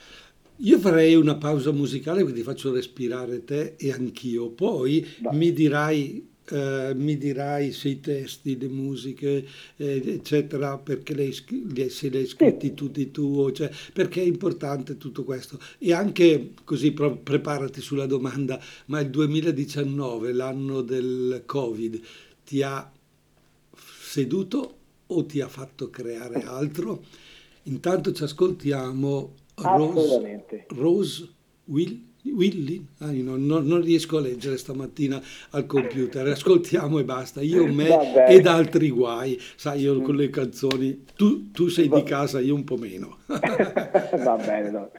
io 0.58 0.80
farei 0.80 1.15
una 1.15 1.36
pausa 1.36 1.72
musicale 1.72 2.24
quindi 2.24 2.41
faccio 2.41 2.72
respirare 2.72 3.44
te 3.44 3.76
e 3.78 3.91
anch'io 3.91 4.50
poi 4.50 5.06
mi 5.32 5.52
dirai 5.52 6.34
Uh, 6.48 6.94
mi 6.94 7.18
dirai 7.18 7.72
se 7.72 7.89
i 7.89 8.00
testi, 8.00 8.56
le 8.56 8.68
musiche, 8.68 9.48
eh, 9.78 10.13
eccetera, 10.13 10.78
perché 10.78 11.15
le, 11.15 11.32
se 11.34 12.08
li 12.08 12.18
hai 12.18 12.28
scritti 12.28 12.68
sì. 12.68 12.74
tutti 12.76 13.10
tu, 13.10 13.52
cioè, 13.52 13.72
perché 13.91 14.22
è 14.22 14.26
importante 14.26 14.98
tutto 14.98 15.24
questo. 15.24 15.60
E 15.80 15.91
anche 15.91 16.52
così 16.63 16.91
pro, 16.91 17.18
preparati 17.18 17.82
sulla 17.82 18.06
domanda, 18.06 18.62
ma 18.86 19.00
il 19.00 19.10
2019, 19.10 20.34
l'anno 20.34 20.82
del 20.82 21.41
Covid, 21.48 22.00
ti 22.46 22.62
ha 22.62 22.91
seduto 23.74 24.76
o 25.08 25.26
ti 25.26 25.41
ha 25.41 25.48
fatto 25.48 25.89
creare 25.89 26.44
altro? 26.44 27.04
Intanto 27.63 28.12
ci 28.12 28.22
ascoltiamo 28.22 29.34
Rose, 29.56 30.65
Rose 30.70 31.30
Will. 31.65 32.13
Willy? 32.28 32.84
Ah, 33.00 33.12
non, 33.12 33.46
non, 33.46 33.68
non, 33.68 33.82
riesco 33.82 34.18
a 34.18 34.22
leggere 34.22 34.58
stamattina 34.58 35.22
al 35.52 35.68
computer, 35.68 36.26
ascoltiamo 36.28 36.98
e 36.98 37.04
basta, 37.04 37.41
io, 37.41 37.72
me 37.72 38.26
ed 38.28 38.48
altri 38.48 38.89
guai, 38.89 39.39
sai 39.56 39.82
io 39.82 40.02
con 40.02 40.15
le 40.15 40.32
canzoni, 40.32 41.04
tu, 41.15 41.52
tu 41.52 41.68
sei 41.68 41.88
di 41.88 42.02
casa, 42.02 42.39
io 42.39 42.56
un 42.56 42.63
po' 42.63 42.78
meno. 42.78 43.20
Va 43.28 44.38
bene, 44.44 44.72
no. 44.72 44.89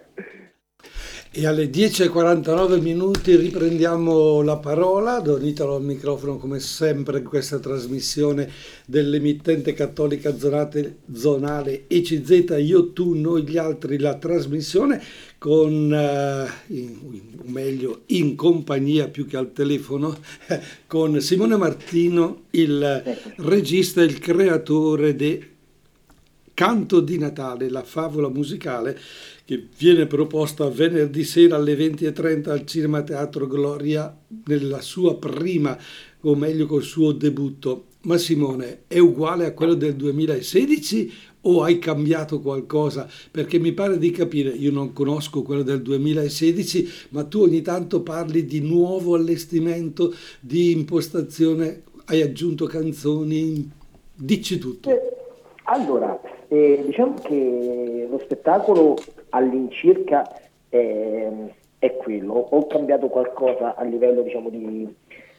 E 1.38 1.44
alle 1.44 1.68
10.49 1.68 2.80
minuti 2.80 3.36
riprendiamo 3.36 4.40
la 4.40 4.56
parola, 4.56 5.20
Don 5.20 5.44
Italo 5.44 5.74
al 5.74 5.82
microfono 5.82 6.38
come 6.38 6.60
sempre 6.60 7.18
in 7.18 7.24
questa 7.24 7.58
trasmissione 7.58 8.50
dell'emittente 8.86 9.74
cattolica 9.74 10.38
zonate, 10.38 11.00
zonale 11.12 11.84
ECZ, 11.88 12.54
io, 12.60 12.90
tu, 12.94 13.12
noi, 13.12 13.42
gli 13.42 13.58
altri, 13.58 13.98
la 13.98 14.14
trasmissione 14.14 15.02
con, 15.36 15.92
eh, 15.92 16.48
in, 16.68 16.96
o 17.36 17.50
meglio, 17.50 18.04
in 18.06 18.34
compagnia 18.34 19.08
più 19.08 19.26
che 19.26 19.36
al 19.36 19.52
telefono, 19.52 20.16
con 20.88 21.20
Simone 21.20 21.56
Martino, 21.58 22.44
il 22.52 23.18
regista 23.36 24.00
e 24.00 24.04
il 24.04 24.18
creatore 24.20 25.14
di 25.14 25.54
Canto 26.54 27.00
di 27.00 27.18
Natale, 27.18 27.68
la 27.68 27.82
favola 27.82 28.30
musicale 28.30 28.98
che 29.46 29.68
viene 29.78 30.06
proposta 30.06 30.68
venerdì 30.68 31.22
sera 31.22 31.54
alle 31.54 31.76
20.30 31.76 32.50
al 32.50 32.66
Cinema 32.66 33.02
Teatro 33.02 33.46
Gloria 33.46 34.14
nella 34.46 34.80
sua 34.80 35.16
prima, 35.16 35.78
o 36.22 36.34
meglio 36.34 36.66
col 36.66 36.82
suo 36.82 37.12
debutto. 37.12 37.84
Ma 38.02 38.18
Simone, 38.18 38.80
è 38.88 38.98
uguale 38.98 39.46
a 39.46 39.52
quello 39.52 39.74
del 39.74 39.94
2016 39.94 41.12
o 41.42 41.62
hai 41.62 41.78
cambiato 41.78 42.40
qualcosa? 42.40 43.08
Perché 43.30 43.60
mi 43.60 43.70
pare 43.70 43.98
di 43.98 44.10
capire, 44.10 44.50
io 44.50 44.72
non 44.72 44.92
conosco 44.92 45.42
quello 45.42 45.62
del 45.62 45.80
2016, 45.80 46.88
ma 47.10 47.22
tu 47.22 47.42
ogni 47.42 47.62
tanto 47.62 48.02
parli 48.02 48.46
di 48.46 48.60
nuovo 48.60 49.14
allestimento, 49.14 50.12
di 50.40 50.72
impostazione, 50.72 51.82
hai 52.06 52.20
aggiunto 52.20 52.66
canzoni, 52.66 53.70
dici 54.12 54.58
tutto. 54.58 54.90
Allora, 55.68 56.20
eh, 56.48 56.82
diciamo 56.84 57.14
che 57.14 57.95
lo 58.08 58.18
spettacolo 58.18 58.96
all'incirca 59.30 60.28
è, 60.68 61.30
è, 61.78 61.96
quello. 61.96 62.32
Ho 62.32 62.66
cambiato 62.66 63.08
qualcosa 63.08 63.74
a 63.74 63.84
livello 63.84 64.22
diciamo, 64.22 64.48
di, 64.48 64.94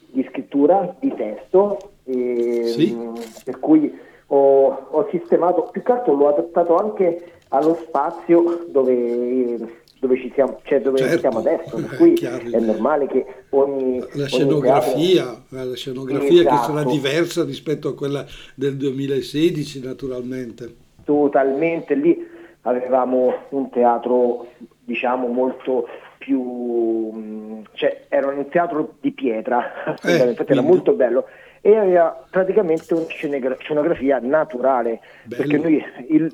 di, 0.08 0.26
scrittura, 0.30 0.96
di 1.00 1.14
testo, 1.16 1.78
e, 2.04 2.64
sì. 2.66 2.98
per 3.44 3.60
cui 3.60 3.92
ho, 4.28 4.88
ho, 4.90 5.08
sistemato, 5.12 5.70
più 5.72 5.82
che 5.84 5.92
altro 5.92 6.14
l'ho 6.14 6.30
adattato 6.30 6.76
anche 6.76 7.34
allo 7.50 7.76
spazio 7.76 8.66
dove 8.68 9.86
dove 10.00 10.18
ci 10.18 10.32
siamo, 10.34 10.60
cioè 10.64 10.80
dove 10.80 11.00
certo, 11.00 11.20
siamo 11.20 11.40
adesso, 11.40 11.76
per 11.76 11.98
cui 11.98 12.14
è, 12.16 12.30
è 12.30 12.60
normale 12.60 13.08
che 13.08 13.26
ogni... 13.50 14.00
La 14.14 14.28
scenografia, 14.28 15.44
ogni 15.50 15.66
la 15.70 15.76
scenografia 15.76 16.42
esatto. 16.42 16.56
che 16.56 16.78
sarà 16.78 16.84
diversa 16.84 17.44
rispetto 17.44 17.90
a 17.90 17.96
quella 17.96 18.26
del 18.54 18.78
2016 18.78 19.82
naturalmente. 19.82 20.76
Totalmente, 21.04 21.96
lì 21.96 22.36
avevamo 22.68 23.34
un 23.50 23.70
teatro 23.70 24.48
diciamo 24.84 25.28
molto 25.28 25.88
più... 26.18 27.62
cioè 27.74 28.06
era 28.10 28.28
un 28.28 28.48
teatro 28.50 28.96
di 29.00 29.12
pietra, 29.12 29.96
eh, 30.04 30.30
infatti 30.30 30.52
era 30.52 30.62
molto 30.62 30.94
bello 30.94 31.26
e 31.62 31.76
aveva 31.76 32.26
praticamente 32.30 32.94
una 32.94 33.06
scenografia 33.08 34.20
naturale 34.20 35.02
Bello. 35.24 35.42
perché 35.42 35.58
noi 35.58 35.84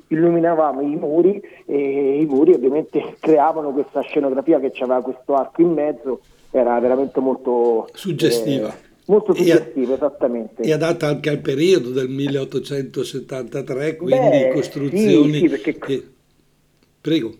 illuminavamo 0.08 0.80
i 0.80 0.96
muri 0.96 1.40
e 1.66 2.20
i 2.20 2.24
muri 2.26 2.52
ovviamente 2.52 3.16
creavano 3.18 3.72
questa 3.72 4.00
scenografia 4.02 4.60
che 4.60 4.72
aveva 4.80 5.02
questo 5.02 5.34
arco 5.34 5.60
in 5.62 5.72
mezzo 5.72 6.20
era 6.50 6.78
veramente 6.78 7.18
molto 7.18 7.88
suggestiva. 7.94 8.68
eh, 8.68 8.92
molto 9.06 9.34
suggestiva 9.34 9.94
esattamente. 9.94 10.62
e 10.62 10.72
adatta 10.72 11.08
anche 11.08 11.30
al 11.30 11.40
periodo 11.40 11.90
del 11.90 12.08
1873 12.08 13.96
quindi 13.96 14.28
Beh, 14.28 14.52
costruzioni 14.52 15.32
sì, 15.32 15.38
sì, 15.38 15.48
perché... 15.48 15.78
che... 15.78 16.08
prego. 17.04 17.34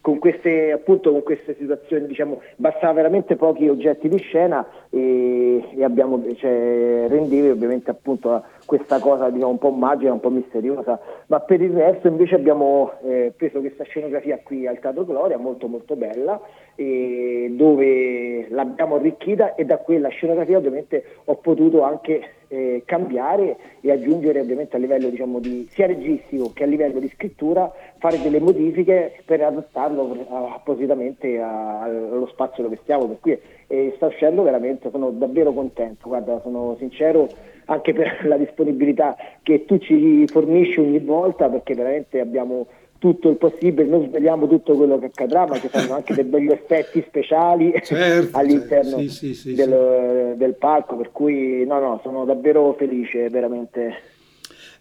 Con 0.00 0.18
queste, 0.18 0.72
appunto, 0.72 1.12
con 1.12 1.22
queste 1.22 1.54
situazioni, 1.56 2.08
diciamo, 2.08 2.40
bastava 2.56 2.94
veramente 2.94 3.36
pochi 3.36 3.68
oggetti 3.68 4.08
di 4.08 4.18
scena 4.18 4.66
e, 4.90 5.62
e 5.76 5.84
abbiamo, 5.84 6.24
cioè, 6.34 7.06
rendevi 7.06 7.50
ovviamente 7.50 7.90
appunto 7.90 8.42
questa 8.70 9.00
cosa 9.00 9.28
diciamo, 9.30 9.50
un 9.50 9.58
po' 9.58 9.72
magica, 9.72 10.12
un 10.12 10.20
po' 10.20 10.30
misteriosa, 10.30 11.00
ma 11.26 11.40
per 11.40 11.60
il 11.60 11.72
resto 11.72 12.06
invece 12.06 12.36
abbiamo 12.36 12.92
eh, 13.02 13.32
preso 13.36 13.58
questa 13.58 13.82
scenografia 13.82 14.38
qui 14.44 14.64
al 14.68 14.78
Teatro 14.78 15.04
Gloria, 15.04 15.38
molto 15.38 15.66
molto 15.66 15.96
bella, 15.96 16.40
dove 16.76 18.48
l'abbiamo 18.48 18.94
arricchita 18.94 19.56
e 19.56 19.64
da 19.64 19.78
quella 19.78 20.08
scenografia 20.08 20.56
ovviamente 20.56 21.04
ho 21.24 21.34
potuto 21.34 21.82
anche 21.82 22.22
eh, 22.46 22.82
cambiare 22.86 23.56
e 23.80 23.90
aggiungere 23.90 24.40
ovviamente 24.40 24.76
a 24.76 24.78
livello 24.78 25.08
diciamo, 25.08 25.40
di, 25.40 25.66
sia 25.70 25.86
registico 25.86 26.52
che 26.52 26.62
a 26.62 26.66
livello 26.66 26.98
di 26.98 27.08
scrittura, 27.08 27.70
fare 27.98 28.20
delle 28.20 28.40
modifiche 28.40 29.20
per 29.24 29.42
adattarlo 29.42 30.26
appositamente 30.54 31.40
a, 31.40 31.82
allo 31.82 32.28
spazio 32.28 32.62
dove 32.62 32.78
stiamo, 32.82 33.06
per 33.06 33.18
cui 33.20 33.38
eh, 33.70 33.92
sta 33.94 34.06
uscendo 34.06 34.42
veramente, 34.42 34.90
sono 34.90 35.10
davvero 35.10 35.52
contento, 35.52 36.08
guarda, 36.08 36.40
sono 36.42 36.74
sincero 36.78 37.28
anche 37.66 37.92
per 37.92 38.26
la 38.26 38.36
disponibilità 38.36 39.16
che 39.42 39.64
tu 39.64 39.78
ci 39.78 40.26
fornisci 40.26 40.80
ogni 40.80 40.98
volta 40.98 41.48
perché 41.48 41.74
veramente 41.74 42.18
abbiamo 42.18 42.66
tutto 42.98 43.30
il 43.30 43.36
possibile, 43.36 43.88
non 43.88 44.08
svegliamo 44.08 44.48
tutto 44.48 44.74
quello 44.74 44.98
che 44.98 45.06
accadrà, 45.06 45.46
ma 45.46 45.58
ci 45.58 45.68
saranno 45.70 45.94
anche 45.94 46.14
dei 46.14 46.24
begli 46.24 46.50
effetti 46.50 47.02
speciali 47.06 47.72
certo, 47.82 48.36
all'interno 48.36 48.98
certo. 48.98 49.08
Sì, 49.08 49.34
sì, 49.34 49.54
del, 49.54 50.32
sì, 50.32 50.36
del, 50.36 50.54
palco, 50.54 50.96
per 50.96 51.10
cui 51.12 51.64
no, 51.64 51.78
no, 51.78 52.00
sono 52.02 52.24
davvero 52.24 52.74
felice, 52.76 53.30
veramente. 53.30 53.94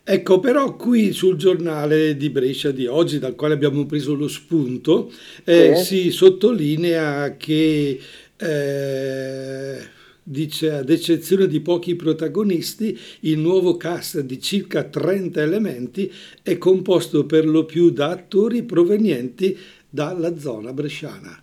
Ecco, 0.03 0.39
però 0.39 0.75
qui 0.75 1.13
sul 1.13 1.37
giornale 1.37 2.17
di 2.17 2.29
Brescia 2.29 2.71
di 2.71 2.87
oggi, 2.87 3.19
dal 3.19 3.35
quale 3.35 3.53
abbiamo 3.53 3.85
preso 3.85 4.15
lo 4.15 4.27
spunto, 4.27 5.11
eh, 5.45 5.75
si 5.75 6.11
sottolinea 6.11 7.35
che... 7.37 7.99
Eh, 8.41 9.77
dice 10.23 10.71
ad 10.71 10.89
eccezione 10.89 11.47
di 11.47 11.59
pochi 11.59 11.95
protagonisti, 11.95 12.97
il 13.21 13.37
nuovo 13.37 13.75
cast 13.75 14.21
di 14.21 14.39
circa 14.39 14.83
30 14.83 15.41
elementi 15.41 16.09
è 16.41 16.57
composto 16.57 17.25
per 17.25 17.45
lo 17.45 17.65
più 17.65 17.89
da 17.89 18.11
attori 18.11 18.63
provenienti 18.63 19.57
dalla 19.89 20.37
zona 20.37 20.71
bresciana. 20.71 21.35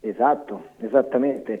Esatto, 0.00 0.68
esattamente. 0.80 1.60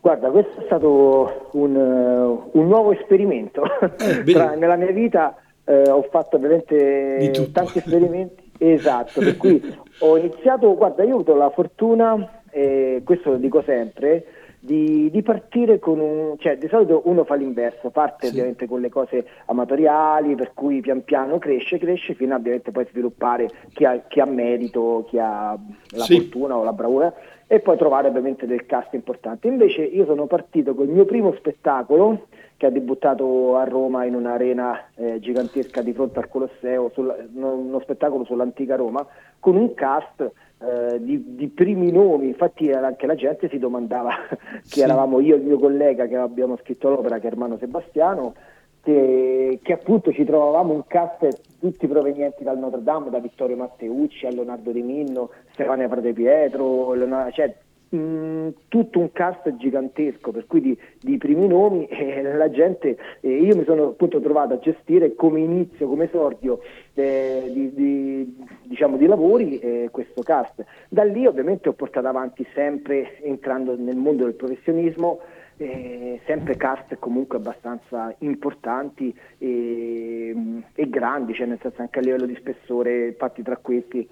Guarda, 0.00 0.30
questo 0.30 0.60
è 0.60 0.64
stato 0.66 1.48
un, 1.52 1.74
uh, 1.74 2.50
un 2.58 2.68
nuovo 2.68 2.92
esperimento. 2.92 3.62
Eh, 3.98 4.22
Tra, 4.32 4.54
nella 4.54 4.76
mia 4.76 4.92
vita 4.92 5.34
uh, 5.64 5.72
ho 5.88 6.02
fatto 6.10 6.36
ovviamente 6.36 7.30
tanti 7.52 7.78
esperimenti. 7.78 8.50
Esatto, 8.58 9.20
per 9.20 9.36
cui 9.36 9.60
ho 10.00 10.16
iniziato, 10.16 10.74
guarda, 10.74 11.02
io 11.02 11.10
ho 11.10 11.14
avuto 11.14 11.34
la 11.34 11.50
fortuna, 11.50 12.42
e 12.56 13.02
questo 13.04 13.32
lo 13.32 13.36
dico 13.36 13.60
sempre, 13.60 14.24
di, 14.58 15.10
di, 15.10 15.20
partire 15.20 15.78
con 15.78 16.00
un... 16.00 16.38
cioè 16.38 16.56
di 16.56 16.68
solito 16.68 17.02
uno 17.04 17.24
fa 17.24 17.34
l'inverso, 17.34 17.90
parte 17.90 18.28
sì. 18.28 18.32
ovviamente 18.32 18.66
con 18.66 18.80
le 18.80 18.88
cose 18.88 19.26
amatoriali, 19.44 20.34
per 20.36 20.52
cui 20.54 20.80
pian 20.80 21.04
piano 21.04 21.38
cresce, 21.38 21.76
cresce, 21.76 22.14
fino 22.14 22.32
a 22.32 22.38
ovviamente 22.38 22.70
poi 22.72 22.86
sviluppare 22.88 23.50
chi 23.74 23.84
ha, 23.84 24.04
chi 24.08 24.20
ha 24.20 24.24
merito, 24.24 25.04
chi 25.06 25.18
ha 25.18 25.50
la 25.50 26.04
sì. 26.04 26.18
fortuna 26.18 26.56
o 26.56 26.64
la 26.64 26.72
bravura 26.72 27.12
e 27.46 27.60
poi 27.60 27.76
trovare 27.76 28.08
ovviamente 28.08 28.46
del 28.46 28.64
cast 28.64 28.94
importante. 28.94 29.48
Invece 29.48 29.82
io 29.82 30.06
sono 30.06 30.24
partito 30.24 30.74
col 30.74 30.88
mio 30.88 31.04
primo 31.04 31.34
spettacolo 31.34 32.28
che 32.56 32.64
ha 32.64 32.70
debuttato 32.70 33.58
a 33.58 33.64
Roma 33.64 34.06
in 34.06 34.14
un'arena 34.14 34.86
eh, 34.94 35.20
gigantesca 35.20 35.82
di 35.82 35.92
fronte 35.92 36.20
al 36.20 36.28
Colosseo, 36.28 36.90
sul, 36.94 37.28
uno 37.34 37.80
spettacolo 37.80 38.24
sull'antica 38.24 38.76
Roma, 38.76 39.06
con 39.38 39.56
un 39.56 39.74
cast 39.74 40.32
eh, 40.58 41.02
di, 41.02 41.34
di, 41.36 41.48
primi 41.48 41.90
nomi, 41.92 42.28
infatti 42.28 42.70
anche 42.70 43.06
la 43.06 43.14
gente 43.14 43.48
si 43.48 43.58
domandava 43.58 44.12
chi 44.64 44.78
sì. 44.78 44.80
eravamo 44.80 45.20
io 45.20 45.34
e 45.34 45.38
il 45.38 45.44
mio 45.44 45.58
collega 45.58 46.06
che 46.06 46.16
abbiamo 46.16 46.56
scritto 46.56 46.88
l'opera, 46.88 47.18
che 47.18 47.28
è 47.28 47.30
Ermano 47.30 47.58
Sebastiano, 47.58 48.34
che, 48.82 49.58
che, 49.62 49.72
appunto 49.72 50.12
ci 50.12 50.24
trovavamo 50.24 50.72
un 50.72 50.86
cast 50.86 51.58
tutti 51.58 51.86
provenienti 51.86 52.44
dal 52.44 52.58
Notre 52.58 52.82
Dame, 52.82 53.10
da 53.10 53.18
Vittorio 53.18 53.56
Matteucci 53.56 54.26
a 54.26 54.30
Leonardo 54.30 54.70
Di 54.70 54.82
Minno, 54.82 55.30
Stefania 55.52 55.88
Frate 55.88 56.12
Pietro, 56.12 56.94
Leonardo, 56.94 57.32
cioè 57.32 57.54
mm, 57.94 58.48
tutto 58.68 58.98
un 58.98 59.12
cast 59.12 59.56
gigantesco, 59.56 60.30
per 60.30 60.46
cui 60.46 60.60
di, 60.60 60.78
di 61.00 61.18
primi 61.18 61.46
nomi 61.46 61.86
e 61.88 62.22
la 62.22 62.50
gente, 62.50 62.96
eh, 63.20 63.28
io 63.28 63.56
mi 63.56 63.64
sono 63.64 63.88
appunto 63.88 64.20
trovato 64.20 64.54
a 64.54 64.58
gestire 64.58 65.14
come 65.14 65.40
inizio, 65.40 65.88
come 65.88 66.04
esordio 66.04 66.60
eh, 66.94 67.50
di, 67.52 67.74
di, 67.74 68.36
diciamo, 68.62 68.96
di 68.96 69.06
lavori 69.06 69.58
eh, 69.58 69.88
questo 69.90 70.22
cast. 70.22 70.64
Da 70.88 71.04
lì 71.04 71.26
ovviamente 71.26 71.68
ho 71.68 71.74
portato 71.74 72.08
avanti 72.08 72.46
sempre 72.54 73.20
entrando 73.22 73.76
nel 73.76 73.96
mondo 73.96 74.24
del 74.24 74.34
professionismo. 74.34 75.20
Eh, 75.58 76.20
sempre 76.26 76.54
cast 76.58 76.98
comunque 76.98 77.38
abbastanza 77.38 78.14
importanti 78.18 79.16
e, 79.38 80.34
e, 80.74 80.88
grandi, 80.90 81.32
cioè 81.32 81.46
nel 81.46 81.58
senso 81.62 81.80
anche 81.80 81.98
a 81.98 82.02
livello 82.02 82.26
di 82.26 82.34
spessore, 82.34 83.06
infatti 83.06 83.42
tra 83.42 83.56
questi 83.56 84.06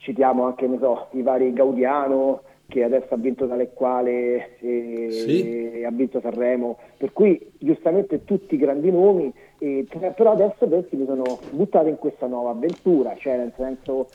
citiamo 0.00 0.46
anche 0.46 0.68
so, 0.78 1.08
i 1.12 1.22
vari 1.22 1.52
Gaudiano, 1.52 2.42
che 2.70 2.84
adesso 2.84 3.12
ha 3.12 3.16
vinto 3.16 3.48
tale 3.48 3.72
quale 3.74 4.56
e, 4.60 5.08
sì. 5.10 5.82
ha 5.84 5.90
vinto 5.90 6.20
Sanremo, 6.20 6.78
per 6.96 7.12
cui 7.12 7.50
giustamente 7.58 8.24
tutti 8.24 8.56
grandi 8.56 8.90
nomi, 8.90 9.30
e, 9.58 9.84
però 10.16 10.32
adesso 10.32 10.66
questi 10.66 10.96
mi 10.96 11.04
sono 11.04 11.40
buttato 11.50 11.88
in 11.88 11.98
questa 11.98 12.26
nuova 12.26 12.50
avventura, 12.50 13.14
cioè 13.16 13.36
nel 13.36 13.52
senso 13.56 14.08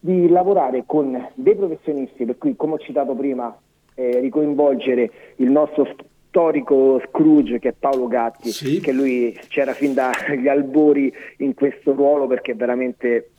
di 0.00 0.28
lavorare 0.28 0.82
con 0.84 1.28
dei 1.34 1.54
professionisti, 1.54 2.24
per 2.24 2.36
cui 2.36 2.56
come 2.56 2.74
ho 2.74 2.78
citato 2.78 3.14
prima, 3.14 3.56
eh, 3.94 4.18
ricoinvolgere 4.18 5.10
il 5.36 5.50
nostro 5.50 5.86
storico 6.28 7.00
Scrooge 7.08 7.58
che 7.58 7.70
è 7.70 7.74
Paolo 7.78 8.08
Gatti, 8.08 8.50
sì. 8.50 8.80
che 8.80 8.92
lui 8.92 9.38
c'era 9.48 9.72
fin 9.72 9.94
dagli 9.94 10.48
albori 10.48 11.12
in 11.38 11.54
questo 11.54 11.92
ruolo 11.92 12.26
perché 12.26 12.54
veramente 12.54 13.30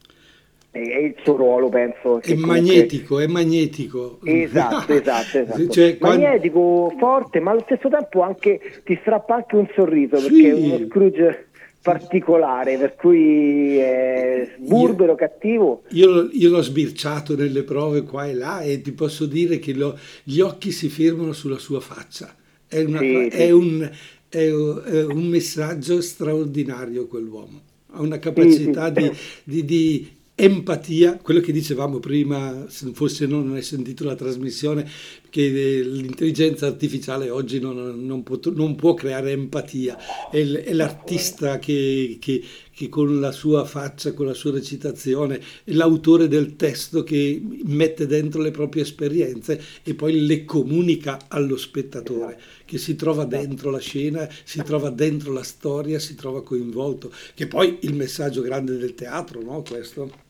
è 0.72 0.98
il 0.98 1.16
suo 1.22 1.36
ruolo, 1.36 1.68
penso. 1.68 2.22
È 2.22 2.30
comunque... 2.30 2.46
magnetico, 2.46 3.20
è 3.20 3.28
magnetico. 3.28 4.20
Esatto, 4.24 4.94
esatto, 4.94 5.38
esatto. 5.40 5.68
Cioè, 5.68 5.98
magnetico, 6.00 6.60
quando... 6.60 6.98
forte, 6.98 7.40
ma 7.42 7.52
allo 7.52 7.64
stesso 7.66 7.90
tempo 7.90 8.22
anche 8.22 8.60
ti 8.86 8.98
strappa 9.02 9.36
anche 9.36 9.56
un 9.58 9.68
sorriso, 9.76 10.18
sì. 10.18 10.28
perché 10.30 10.50
è 10.50 10.54
uno 10.54 10.86
Scrooge 10.88 11.46
particolare, 11.82 12.78
per 12.78 12.96
cui 12.96 13.78
è 13.78 14.56
burbero, 14.60 15.12
io, 15.12 15.18
cattivo. 15.18 15.84
Io, 15.90 16.30
io, 16.32 16.50
l'ho 16.50 16.62
sbirciato 16.62 17.36
nelle 17.36 17.64
prove 17.64 18.04
qua 18.04 18.28
e 18.28 18.34
là 18.34 18.62
e 18.62 18.82
ti 18.82 18.92
posso 18.92 19.26
dire 19.26 19.60
che 19.60 19.74
lo, 19.74 19.98
gli 20.24 20.40
occhi 20.40 20.72
si 20.72 20.90
fermano 20.90 21.34
sulla 21.34 21.58
sua 21.58 21.80
faccia. 21.80 22.34
È, 22.68 22.82
una, 22.82 23.00
sì, 23.00 23.28
è, 23.28 23.46
sì. 23.46 23.52
Un, 23.52 23.92
è, 24.30 24.52
un, 24.52 25.28
messaggio 25.28 26.00
straordinario 26.02 27.08
quell'uomo. 27.08 27.62
Ha 27.94 28.02
una 28.02 28.20
capacità 28.20 28.94
sì, 28.94 28.94
di, 28.94 29.12
di, 29.44 29.66
di 29.66 30.21
empatia, 30.44 31.18
quello 31.18 31.40
che 31.40 31.52
dicevamo 31.52 32.00
prima, 32.00 32.66
forse 32.94 33.28
non 33.28 33.54
hai 33.54 33.62
sentito 33.62 34.04
la 34.04 34.16
trasmissione, 34.16 34.90
che 35.30 35.82
l'intelligenza 35.84 36.66
artificiale 36.66 37.30
oggi 37.30 37.60
non, 37.60 38.04
non, 38.04 38.24
può, 38.24 38.40
non 38.56 38.74
può, 38.74 38.96
creare 38.96 39.34
empatia, 39.34 40.30
è, 40.32 40.42
è 40.42 40.74
l'artista 40.74 41.60
che, 41.60 42.18
che, 42.20 42.44
che, 42.74 42.90
con 42.90 43.20
la 43.20 43.32
sua 43.32 43.66
faccia, 43.66 44.14
con 44.14 44.26
la 44.26 44.34
sua 44.34 44.54
recitazione, 44.54 45.40
è 45.64 45.74
l'autore 45.74 46.28
del 46.28 46.56
testo 46.56 47.04
che 47.04 47.40
mette 47.66 48.08
dentro 48.08 48.42
le 48.42 48.50
proprie 48.50 48.82
esperienze 48.82 49.62
e 49.84 49.94
poi 49.94 50.26
le 50.26 50.44
comunica 50.44 51.20
allo 51.28 51.56
spettatore, 51.56 52.40
che 52.66 52.80
si 52.80 52.96
trova 52.96 53.26
dentro 53.26 53.70
la 53.70 53.80
scena, 53.80 54.28
si 54.44 54.64
trova 54.64 54.90
dentro 54.90 55.32
la 55.32 55.44
storia, 55.44 56.00
si 56.00 56.16
trova 56.16 56.42
coinvolto, 56.42 57.14
che 57.36 57.46
poi 57.46 57.78
il 57.82 57.94
messaggio 57.94 58.42
grande 58.42 58.76
del 58.78 58.96
teatro, 58.96 59.40
no? 59.44 59.62
Questo. 59.62 60.30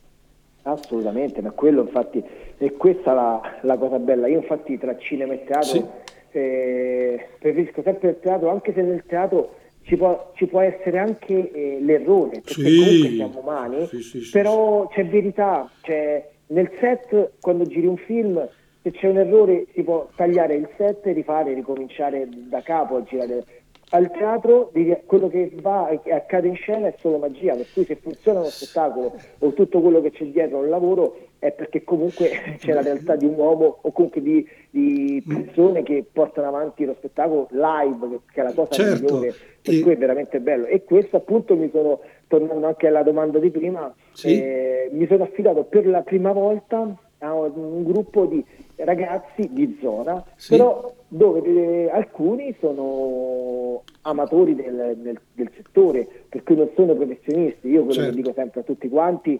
Assolutamente, 0.63 1.41
ma 1.41 1.52
quello 1.52 1.82
infatti 1.82 2.24
è 2.58 2.71
questa 2.74 3.13
la, 3.13 3.41
la 3.62 3.78
cosa 3.78 3.97
bella. 3.97 4.28
Io 4.28 4.39
infatti 4.39 4.78
tra 4.78 4.97
cinema 4.97 5.34
e 5.34 5.43
teatro 5.43 5.69
sì. 5.69 5.86
eh, 6.32 7.28
preferisco 7.39 7.82
sempre 7.82 8.10
il 8.10 8.19
teatro, 8.19 8.50
anche 8.50 8.74
se 8.74 8.82
nel 8.82 9.04
teatro 9.06 9.56
ci 9.84 9.97
può, 9.97 10.32
ci 10.36 10.45
può 10.45 10.60
essere 10.62 11.00
anche 11.00 11.52
eh, 11.52 11.80
l'errore, 11.82 12.41
perché 12.41 12.54
sì. 12.54 12.78
comunque 12.78 13.10
siamo 13.10 13.39
umani, 13.39 13.88
sì, 13.88 14.30
però 14.32 14.88
c'è 14.88 15.06
verità, 15.08 15.69
cioè, 15.82 16.30
nel 16.47 16.69
set 16.80 17.32
quando 17.39 17.65
giri 17.65 17.88
un 17.88 17.97
film 17.97 18.47
se 18.84 18.91
c'è 18.91 19.08
un 19.08 19.17
errore 19.17 19.67
si 19.74 19.84
può 19.84 20.10
tagliare 20.15 20.56
il 20.56 20.67
set, 20.76 21.06
rifare, 21.06 21.54
ricominciare 21.54 22.28
da 22.30 22.62
capo 22.62 22.95
a 22.97 23.04
girare 23.04 23.45
al 23.94 24.12
teatro 24.12 24.72
quello 25.06 25.28
che 25.28 25.52
va 25.62 25.90
e 25.90 26.14
accade 26.14 26.48
in 26.48 26.56
scena 26.56 26.88
è 26.88 26.96
solo 27.00 27.18
magia, 27.18 27.56
per 27.56 27.66
cui 27.74 27.86
se 27.86 27.96
funziona 27.96 28.40
uno 28.40 28.50
spettacolo 28.50 29.14
o 29.40 29.54
tutto 29.54 29.82
quello 29.82 30.02
che 30.02 30.12
c'è 30.12 30.26
dietro 30.26 30.60
un 30.60 30.70
lavoro 30.70 31.18
è 31.40 31.52
perché 31.52 31.84
comunque 31.84 32.30
c'è 32.60 32.72
la 32.72 32.82
realtà 32.82 33.16
di 33.16 33.26
un 33.26 33.34
uomo 33.36 33.80
o 33.82 33.92
comunque 33.92 34.22
di, 34.22 34.48
di 34.70 35.24
persone 35.28 35.84
che 35.84 36.06
portano 36.10 36.48
avanti 36.48 36.86
lo 36.86 36.96
spettacolo 36.98 37.48
live, 37.52 38.20
che 38.32 38.42
è 38.42 38.44
la 38.44 38.54
cosa 38.54 38.72
certo. 38.72 39.02
migliore, 39.04 39.34
per 39.62 39.74
e... 39.74 39.80
cui 39.82 39.92
è 39.92 39.98
veramente 39.98 40.40
bello. 40.40 40.68
E 40.68 40.84
questo 40.84 41.18
appunto 41.18 41.56
mi 41.56 41.70
sono, 41.74 42.00
tornando 42.28 42.68
anche 42.68 42.88
alla 42.88 43.04
domanda 43.04 43.40
di 43.40 43.50
prima, 43.50 43.94
sì. 44.14 44.40
eh, 44.40 44.90
mi 44.92 45.06
sono 45.08 45.24
affidato 45.24 45.64
per 45.64 45.86
la 45.86 46.02
prima 46.02 46.32
volta 46.32 46.96
a 47.22 47.34
un 47.34 47.84
gruppo 47.84 48.26
di 48.26 48.44
ragazzi 48.78 49.48
di 49.52 49.78
zona, 49.82 50.24
sì. 50.36 50.56
però 50.56 50.92
dove 51.08 51.42
eh, 51.86 51.90
alcuni 51.92 52.56
sono 52.60 53.84
amatori 54.02 54.56
del, 54.56 54.98
del, 54.98 55.20
del, 55.34 55.52
settore, 55.56 56.08
per 56.28 56.42
cui 56.44 56.56
non 56.56 56.70
sono 56.76 56.96
professionisti. 56.96 57.68
Io 57.68 57.84
quello 57.84 57.94
certo. 57.94 58.10
che 58.10 58.16
dico 58.16 58.34
sempre 58.34 58.62
a 58.62 58.64
tutti 58.64 58.90
quanti 58.90 59.40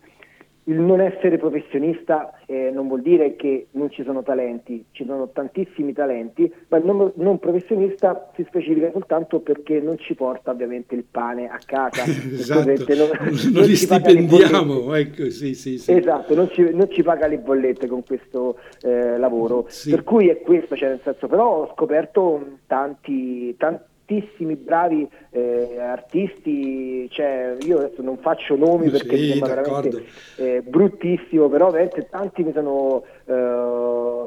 il 0.66 0.80
non 0.80 1.02
essere 1.02 1.38
professionista 1.38 2.40
eh, 2.46 2.70
non 2.72 2.88
vuol 2.88 3.02
dire 3.02 3.36
che 3.36 3.68
non 3.72 3.90
ci 3.90 4.04
sono 4.04 4.22
talenti, 4.22 4.86
ci 4.92 5.06
sono 5.06 5.30
tantissimi 5.30 5.92
talenti, 5.92 6.52
ma 6.68 6.78
il 6.78 6.86
non, 6.86 7.12
non, 7.16 7.40
professionista 7.40 8.30
si 8.36 8.46
specifica 8.48 8.92
soltanto 8.92 9.40
perché 9.40 9.80
non 9.80 9.98
ci 9.98 10.14
porta 10.14 10.52
ovviamente 10.52 10.94
il 10.94 11.04
pane 11.10 11.48
a 11.48 11.60
casa. 11.66 12.04
esatto. 12.06 12.66
non, 12.94 13.10
non, 13.20 13.52
non 13.54 13.64
li 13.64 13.76
stipendiamo, 13.76 14.94
ecco, 14.94 15.30
sì, 15.32 15.56
sì, 15.56 15.80
sì. 15.80 15.92
Esatto, 15.94 16.36
non 16.36 16.50
ci, 16.52 16.70
non 16.74 16.90
ci, 16.92 17.02
paga 17.02 17.26
le 17.26 17.40
bollette 17.40 17.88
con 17.88 18.04
questo 18.04 18.60
eh, 18.82 19.18
lavoro. 19.18 19.68
Per 19.90 20.04
cui 20.04 20.30
è 20.30 20.42
questo, 20.42 20.76
cioè 20.76 20.90
nel 20.90 21.00
senso, 21.04 21.28
però 21.28 21.62
ho 21.62 21.72
scoperto 21.74 22.58
tanti, 22.68 23.56
tanti 23.58 23.90
moltissimi 24.12 24.56
bravi 24.56 25.08
eh, 25.32 25.80
artisti, 25.80 27.08
cioè, 27.10 27.56
io 27.62 27.78
adesso 27.78 28.02
non 28.02 28.18
faccio 28.18 28.56
nomi 28.56 28.90
perché 28.90 29.16
sì, 29.16 29.22
mi 29.22 29.30
sembra 29.30 29.62
veramente 29.62 30.06
eh, 30.38 30.62
bruttissimo, 30.62 31.48
però 31.48 31.70
veramente 31.70 32.08
tanti 32.10 32.44
mi 32.44 32.52
sono, 32.54 33.04
eh, 33.26 33.32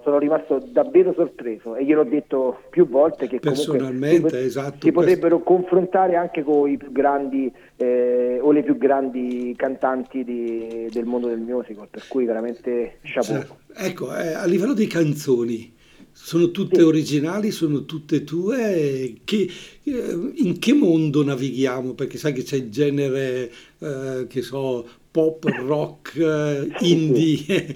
sono 0.03 0.19
rimasto 0.19 0.63
davvero 0.67 1.13
sorpreso 1.13 1.77
e 1.77 1.85
gliel'ho 1.85 2.05
detto 2.05 2.61
più 2.71 2.89
volte 2.89 3.29
che 3.29 3.39
personalmente 3.41 4.31
si, 4.31 4.47
esatto, 4.47 4.79
si 4.81 4.93
potrebbero 4.93 5.41
confrontare 5.41 6.17
anche 6.17 6.43
con 6.43 6.71
i 6.71 6.77
più 6.77 6.91
grandi 6.91 7.53
eh, 7.77 8.39
o 8.41 8.51
le 8.53 8.63
più 8.63 8.79
grandi 8.79 9.55
cantanti 9.57 10.25
di, 10.25 10.89
del 10.91 11.05
mondo 11.05 11.29
del 11.29 11.41
musical, 11.41 11.89
per 11.91 12.05
cui 12.09 12.25
veramente 12.25 12.99
chapeau. 13.03 13.43
Cioè, 13.43 13.87
ecco, 13.87 14.17
eh, 14.17 14.33
a 14.33 14.45
livello 14.47 14.75
di 14.75 14.87
canzoni, 14.87 15.74
sono 16.15 16.53
tutte 16.53 16.77
sì. 16.77 16.83
originali, 16.83 17.51
sono 17.51 17.85
tutte 17.85 18.23
tue. 18.23 19.17
Che, 19.25 19.49
eh, 19.83 20.33
in 20.37 20.59
che 20.61 20.73
mondo 20.73 21.25
navighiamo? 21.25 21.93
Perché 21.93 22.19
sai 22.19 22.33
che 22.33 22.45
c'è 22.45 22.57
il 22.57 22.71
genere, 22.71 23.51
eh, 23.81 24.27
che 24.29 24.41
so, 24.41 24.87
pop, 25.11 25.45
rock, 25.45 26.17
eh, 26.17 26.69
indie, 26.81 27.67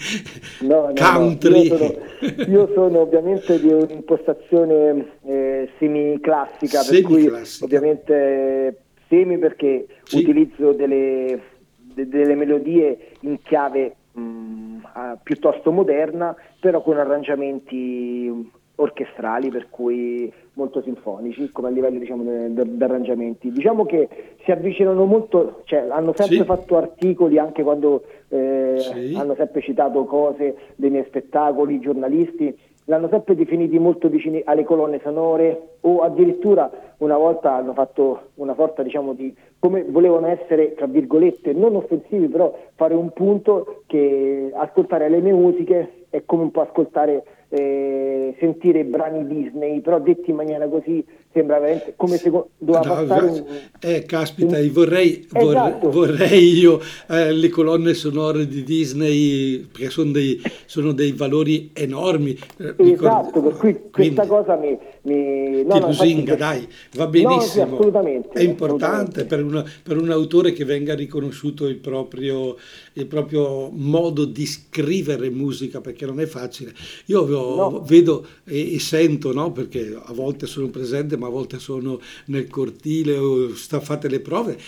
no, 0.60 0.86
no, 0.86 0.92
country. 0.96 1.68
No. 1.68 1.74
Io, 1.74 1.76
sono, 1.76 2.48
io, 2.48 2.70
sono, 2.74 3.00
ovviamente 3.00 3.60
di 3.60 3.68
un'impostazione 3.68 5.06
eh, 5.26 5.70
semi-classica, 5.78 6.84
per 6.88 7.02
cui 7.02 7.28
ovviamente 7.60 8.82
semi 9.08 9.36
perché 9.36 9.86
sì. 10.04 10.18
utilizzo 10.18 10.72
delle, 10.72 11.40
de, 11.76 12.08
delle 12.08 12.34
melodie 12.36 13.10
in 13.20 13.40
chiave 13.42 13.96
mh, 14.18 15.18
piuttosto 15.22 15.70
moderna, 15.70 16.34
però 16.60 16.82
con 16.82 16.98
arrangiamenti 16.98 18.50
orchestrali, 18.80 19.50
per 19.50 19.68
cui 19.70 20.32
molto 20.52 20.80
sinfonici, 20.82 21.50
come 21.50 21.68
a 21.68 21.70
livello 21.70 21.98
diciamo, 21.98 22.22
di 22.48 22.82
arrangiamenti. 22.82 23.50
Diciamo 23.50 23.84
che 23.84 24.08
si 24.44 24.50
avvicinano 24.50 25.04
molto, 25.04 25.62
cioè 25.64 25.86
hanno 25.88 26.12
sempre 26.14 26.38
sì. 26.38 26.44
fatto 26.44 26.76
articoli 26.76 27.38
anche 27.38 27.62
quando 27.62 28.04
eh, 28.28 28.76
sì. 28.78 29.14
hanno 29.16 29.34
sempre 29.34 29.62
citato 29.62 30.04
cose 30.04 30.56
dei 30.76 30.90
miei 30.90 31.04
spettacoli, 31.06 31.80
giornalisti, 31.80 32.56
l'hanno 32.88 33.08
sempre 33.08 33.34
definiti 33.34 33.78
molto 33.78 34.08
vicini 34.08 34.42
alle 34.44 34.64
colonne 34.64 35.00
sonore 35.02 35.76
o 35.80 36.00
addirittura 36.00 36.70
una 36.98 37.16
volta 37.16 37.54
hanno 37.54 37.72
fatto 37.74 38.30
una 38.34 38.54
sorta 38.54 38.82
diciamo 38.82 39.12
di 39.12 39.34
come 39.58 39.84
volevano 39.84 40.26
essere 40.26 40.74
tra 40.74 40.86
virgolette 40.86 41.52
non 41.52 41.76
offensivi 41.76 42.28
però 42.28 42.54
fare 42.74 42.94
un 42.94 43.10
punto 43.10 43.82
che 43.86 44.50
ascoltare 44.54 45.08
le 45.08 45.20
mie 45.20 45.32
musiche 45.32 46.06
è 46.10 46.22
come 46.24 46.42
un 46.42 46.50
po' 46.50 46.62
ascoltare 46.62 47.24
eh, 47.50 48.34
sentire 48.38 48.84
brani 48.84 49.26
Disney, 49.26 49.80
però 49.80 49.98
detti 49.98 50.30
in 50.30 50.36
maniera 50.36 50.68
così 50.68 51.04
sembra 51.32 51.58
veramente 51.58 51.94
come 51.96 52.16
se 52.16 52.30
doveva 52.30 52.80
no, 52.80 52.94
passare 52.94 53.26
un... 53.26 53.44
Eh, 53.80 54.04
caspita, 54.04 54.58
un... 54.58 54.70
vorrei, 54.72 55.26
esatto. 55.32 55.90
vorrei, 55.90 56.58
io 56.58 56.80
eh, 57.08 57.32
le 57.32 57.48
colonne 57.48 57.94
sonore 57.94 58.46
di 58.48 58.64
Disney, 58.64 59.58
perché 59.70 59.90
sono 59.90 60.10
dei, 60.10 60.40
sono 60.66 60.92
dei 60.92 61.12
valori 61.12 61.70
enormi. 61.72 62.36
Eh, 62.56 62.74
esatto, 62.78 63.40
per 63.40 63.56
cui 63.56 63.78
questa 63.90 64.26
cosa 64.26 64.56
mi... 64.56 64.76
mi... 65.02 65.64
No, 65.64 65.74
ti 65.74 65.80
lusinga, 65.80 66.34
dai, 66.34 66.66
va 66.94 67.06
benissimo. 67.06 67.36
No, 67.36 67.40
sì, 67.42 67.60
assolutamente. 67.60 68.28
È 68.30 68.42
importante 68.42 69.20
assolutamente. 69.20 69.26
Per, 69.26 69.44
una, 69.44 69.64
per, 69.82 69.96
un 69.98 70.10
autore 70.10 70.52
che 70.52 70.64
venga 70.64 70.94
riconosciuto 70.94 71.66
il 71.66 71.76
proprio, 71.76 72.56
il 72.94 73.06
proprio 73.06 73.70
modo 73.70 74.24
di 74.24 74.46
scrivere 74.46 75.30
musica, 75.30 75.80
perché 75.80 76.06
non 76.06 76.20
è 76.20 76.26
facile. 76.26 76.72
Io 77.06 77.26
no. 77.26 77.82
vedo 77.86 78.26
e, 78.44 78.74
e 78.74 78.78
sento, 78.80 79.32
no? 79.32 79.52
perché 79.52 79.96
a 80.02 80.12
volte 80.12 80.46
sono 80.46 80.68
presente, 80.68 81.16
ma 81.16 81.27
a 81.28 81.30
volte 81.30 81.58
sono 81.58 82.00
nel 82.26 82.48
cortile 82.48 83.16
o 83.16 83.54
sta, 83.54 83.80
fate 83.80 84.08
le 84.08 84.20
prove. 84.20 84.58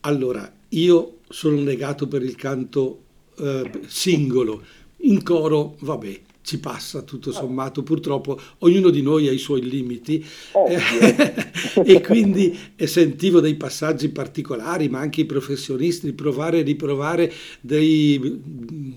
Allora, 0.00 0.50
io 0.70 1.18
sono 1.28 1.60
negato 1.60 2.06
per 2.06 2.22
il 2.22 2.36
canto 2.36 3.02
eh, 3.38 3.70
singolo, 3.86 4.62
in 4.98 5.22
coro, 5.22 5.76
vabbè, 5.80 6.20
ci 6.44 6.60
passa 6.60 7.00
tutto 7.00 7.32
sommato, 7.32 7.82
purtroppo 7.82 8.38
ognuno 8.58 8.90
di 8.90 9.00
noi 9.00 9.28
ha 9.28 9.32
i 9.32 9.38
suoi 9.38 9.62
limiti. 9.62 10.24
E 11.86 12.00
quindi 12.00 12.56
sentivo 12.76 13.40
dei 13.40 13.54
passaggi 13.54 14.10
particolari, 14.10 14.88
ma 14.88 15.00
anche 15.00 15.22
i 15.22 15.24
professionisti, 15.24 16.12
provare 16.12 16.58
e 16.58 16.62
riprovare 16.62 17.32
dei 17.60 18.40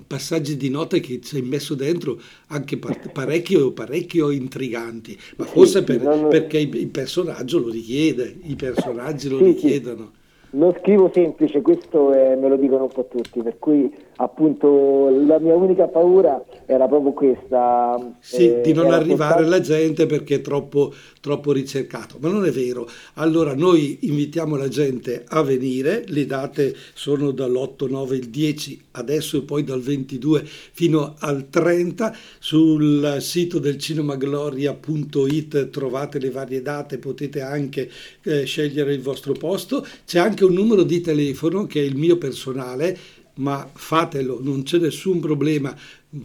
passaggi 0.06 0.58
di 0.58 0.70
note 0.70 1.00
che 1.00 1.20
ci 1.22 1.38
hai 1.38 1.42
messo 1.42 1.76
dentro 1.76 2.20
anche 2.48 2.78
parecchio, 2.78 3.72
parecchio 3.72 4.30
intriganti, 4.30 5.18
ma 5.38 5.46
forse 5.46 5.84
per, 5.84 6.28
perché 6.30 6.60
il 6.60 6.90
personaggio 6.90 7.60
lo 7.60 7.70
richiede, 7.70 8.36
i 8.44 8.56
personaggi 8.56 9.30
lo 9.30 9.40
richiedono. 9.40 10.12
Non 10.50 10.76
scrivo 10.80 11.10
semplice, 11.14 11.62
questo 11.62 12.14
è, 12.14 12.36
me 12.36 12.48
lo 12.48 12.58
dicono 12.58 12.84
un 12.84 12.92
po' 12.92 13.08
tutti, 13.10 13.42
per 13.42 13.58
cui 13.60 13.94
appunto 14.18 15.10
la 15.10 15.40
mia 15.40 15.56
unica 15.56 15.88
paura 15.88 16.44
era 16.66 16.88
proprio 16.88 17.14
questa. 17.14 17.98
Sì, 18.20 18.50
eh, 18.50 18.62
di 18.62 18.74
non 18.74 18.92
arrivare 18.92 19.44
alla 19.44 19.60
gente 19.60 20.06
perché 20.06 20.36
è 20.36 20.42
troppo, 20.42 20.94
troppo 21.22 21.52
ricercato, 21.52 22.18
ma 22.20 22.30
non 22.30 22.46
è 22.46 22.52
vero. 22.52 22.88
Allora 23.16 23.56
noi 23.56 24.00
invitiamo 24.02 24.56
la 24.56 24.68
gente 24.68 25.24
a 25.28 25.42
venire, 25.42 26.04
le 26.08 26.26
date 26.26 26.76
sono 26.94 27.32
dall'8, 27.32 27.90
9, 27.90 28.16
il 28.16 28.30
10, 28.30 28.86
adesso 28.92 29.38
e 29.38 29.42
poi 29.42 29.64
dal 29.64 29.82
22 29.82 30.44
fino 30.46 31.16
al 31.20 31.50
30. 31.50 32.16
Sul 32.40 33.18
sito 33.20 33.60
del 33.60 33.78
cinemagloria.it 33.78 35.70
trovate 35.70 36.20
le 36.20 36.32
varie 36.32 36.62
date, 36.62 36.98
potete 36.98 37.42
anche 37.42 37.90
eh, 38.24 38.44
scegliere 38.44 38.94
il 38.94 39.02
vostro 39.02 39.34
posto. 39.34 39.86
C'è 40.06 40.20
anche 40.20 40.44
un 40.44 40.54
numero 40.54 40.84
di 40.84 41.02
telefono 41.02 41.66
che 41.66 41.80
è 41.80 41.84
il 41.84 41.96
mio 41.96 42.18
personale 42.18 42.98
ma 43.38 43.70
fatelo, 43.72 44.40
non 44.42 44.64
c'è 44.64 44.78
nessun 44.80 45.20
problema 45.20 45.76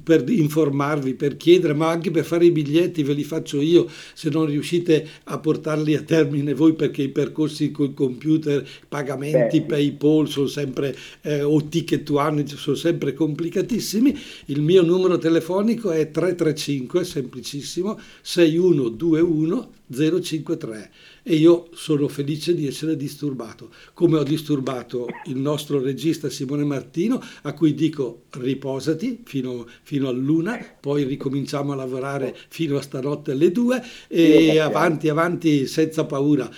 per 0.03 0.29
informarvi, 0.29 1.15
per 1.15 1.37
chiedere, 1.37 1.75
ma 1.75 1.89
anche 1.89 2.13
per 2.13 2.25
fare 2.25 2.45
i 2.45 2.53
biglietti 2.53 3.03
ve 3.03 3.15
li 3.15 3.25
faccio 3.25 3.61
io 3.61 3.89
se 4.15 4.31
non 4.31 4.47
riuscite 4.47 5.07
a 5.25 5.39
portarli 5.39 5.97
a 5.97 6.03
termine 6.03 6.55
voi 6.55 6.75
perché 6.75 7.03
i 7.03 7.09
percorsi 7.09 7.73
col 7.73 7.93
computer, 7.93 8.67
pagamenti, 8.89 9.61
Beh. 9.61 9.67
PayPal 9.67 10.29
sono 10.29 10.47
sempre 10.47 10.97
eh, 11.23 11.43
o 11.43 11.67
ticket 11.67 12.09
one 12.11 12.47
sono 12.47 12.77
sempre 12.77 13.13
complicatissimi. 13.13 14.17
Il 14.47 14.63
mio 14.63 14.83
numero 14.83 15.19
telefonico 15.19 15.91
è 15.91 16.11
335, 16.11 17.05
semplicissimo, 17.05 17.99
6121 18.21 19.71
053 19.93 20.91
e 21.25 21.37
io 21.37 21.69
sono 21.73 22.09
felice 22.09 22.55
di 22.55 22.67
essere 22.67 22.97
disturbato, 22.97 23.71
come 23.93 24.19
ho 24.19 24.23
disturbato 24.25 25.07
il 25.27 25.37
nostro 25.37 25.81
regista 25.81 26.29
Simone 26.29 26.65
Martino, 26.65 27.23
a 27.43 27.53
cui 27.53 27.75
dico 27.75 28.23
riposati 28.31 29.21
fino, 29.25 29.67
fino 29.83 30.09
all'una, 30.09 30.59
poi 30.81 31.05
ricominciamo 31.05 31.73
a 31.73 31.77
lavorare 31.77 32.35
fino 32.49 32.77
a 32.77 32.83
stanotte 32.83 33.33
alle 33.33 33.51
due 33.51 33.83
e 34.09 34.59
avanti, 34.59 35.09
avanti 35.09 35.67
senza 35.67 36.05
paura. 36.05 36.49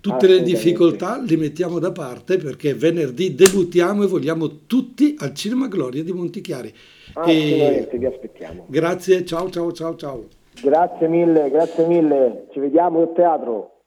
Tutte 0.00 0.28
le 0.28 0.42
difficoltà 0.42 1.20
le 1.20 1.36
mettiamo 1.36 1.80
da 1.80 1.90
parte 1.90 2.36
perché 2.36 2.74
venerdì 2.74 3.34
debuttiamo 3.34 4.04
e 4.04 4.06
vogliamo 4.06 4.66
tutti 4.66 5.16
al 5.18 5.34
Cinema 5.34 5.66
Gloria 5.66 6.04
di 6.04 6.12
Montichiari. 6.12 6.72
Assolutamente, 7.14 7.90
e... 7.90 7.98
vi 7.98 8.06
aspettiamo. 8.06 8.66
Grazie, 8.68 9.24
ciao 9.24 9.50
ciao 9.50 9.72
ciao 9.72 9.96
ciao. 9.96 10.24
Grazie 10.62 11.08
mille, 11.08 11.50
grazie 11.50 11.86
mille. 11.86 12.46
Ci 12.52 12.60
vediamo 12.60 13.00
al 13.00 13.12
teatro. 13.14 13.75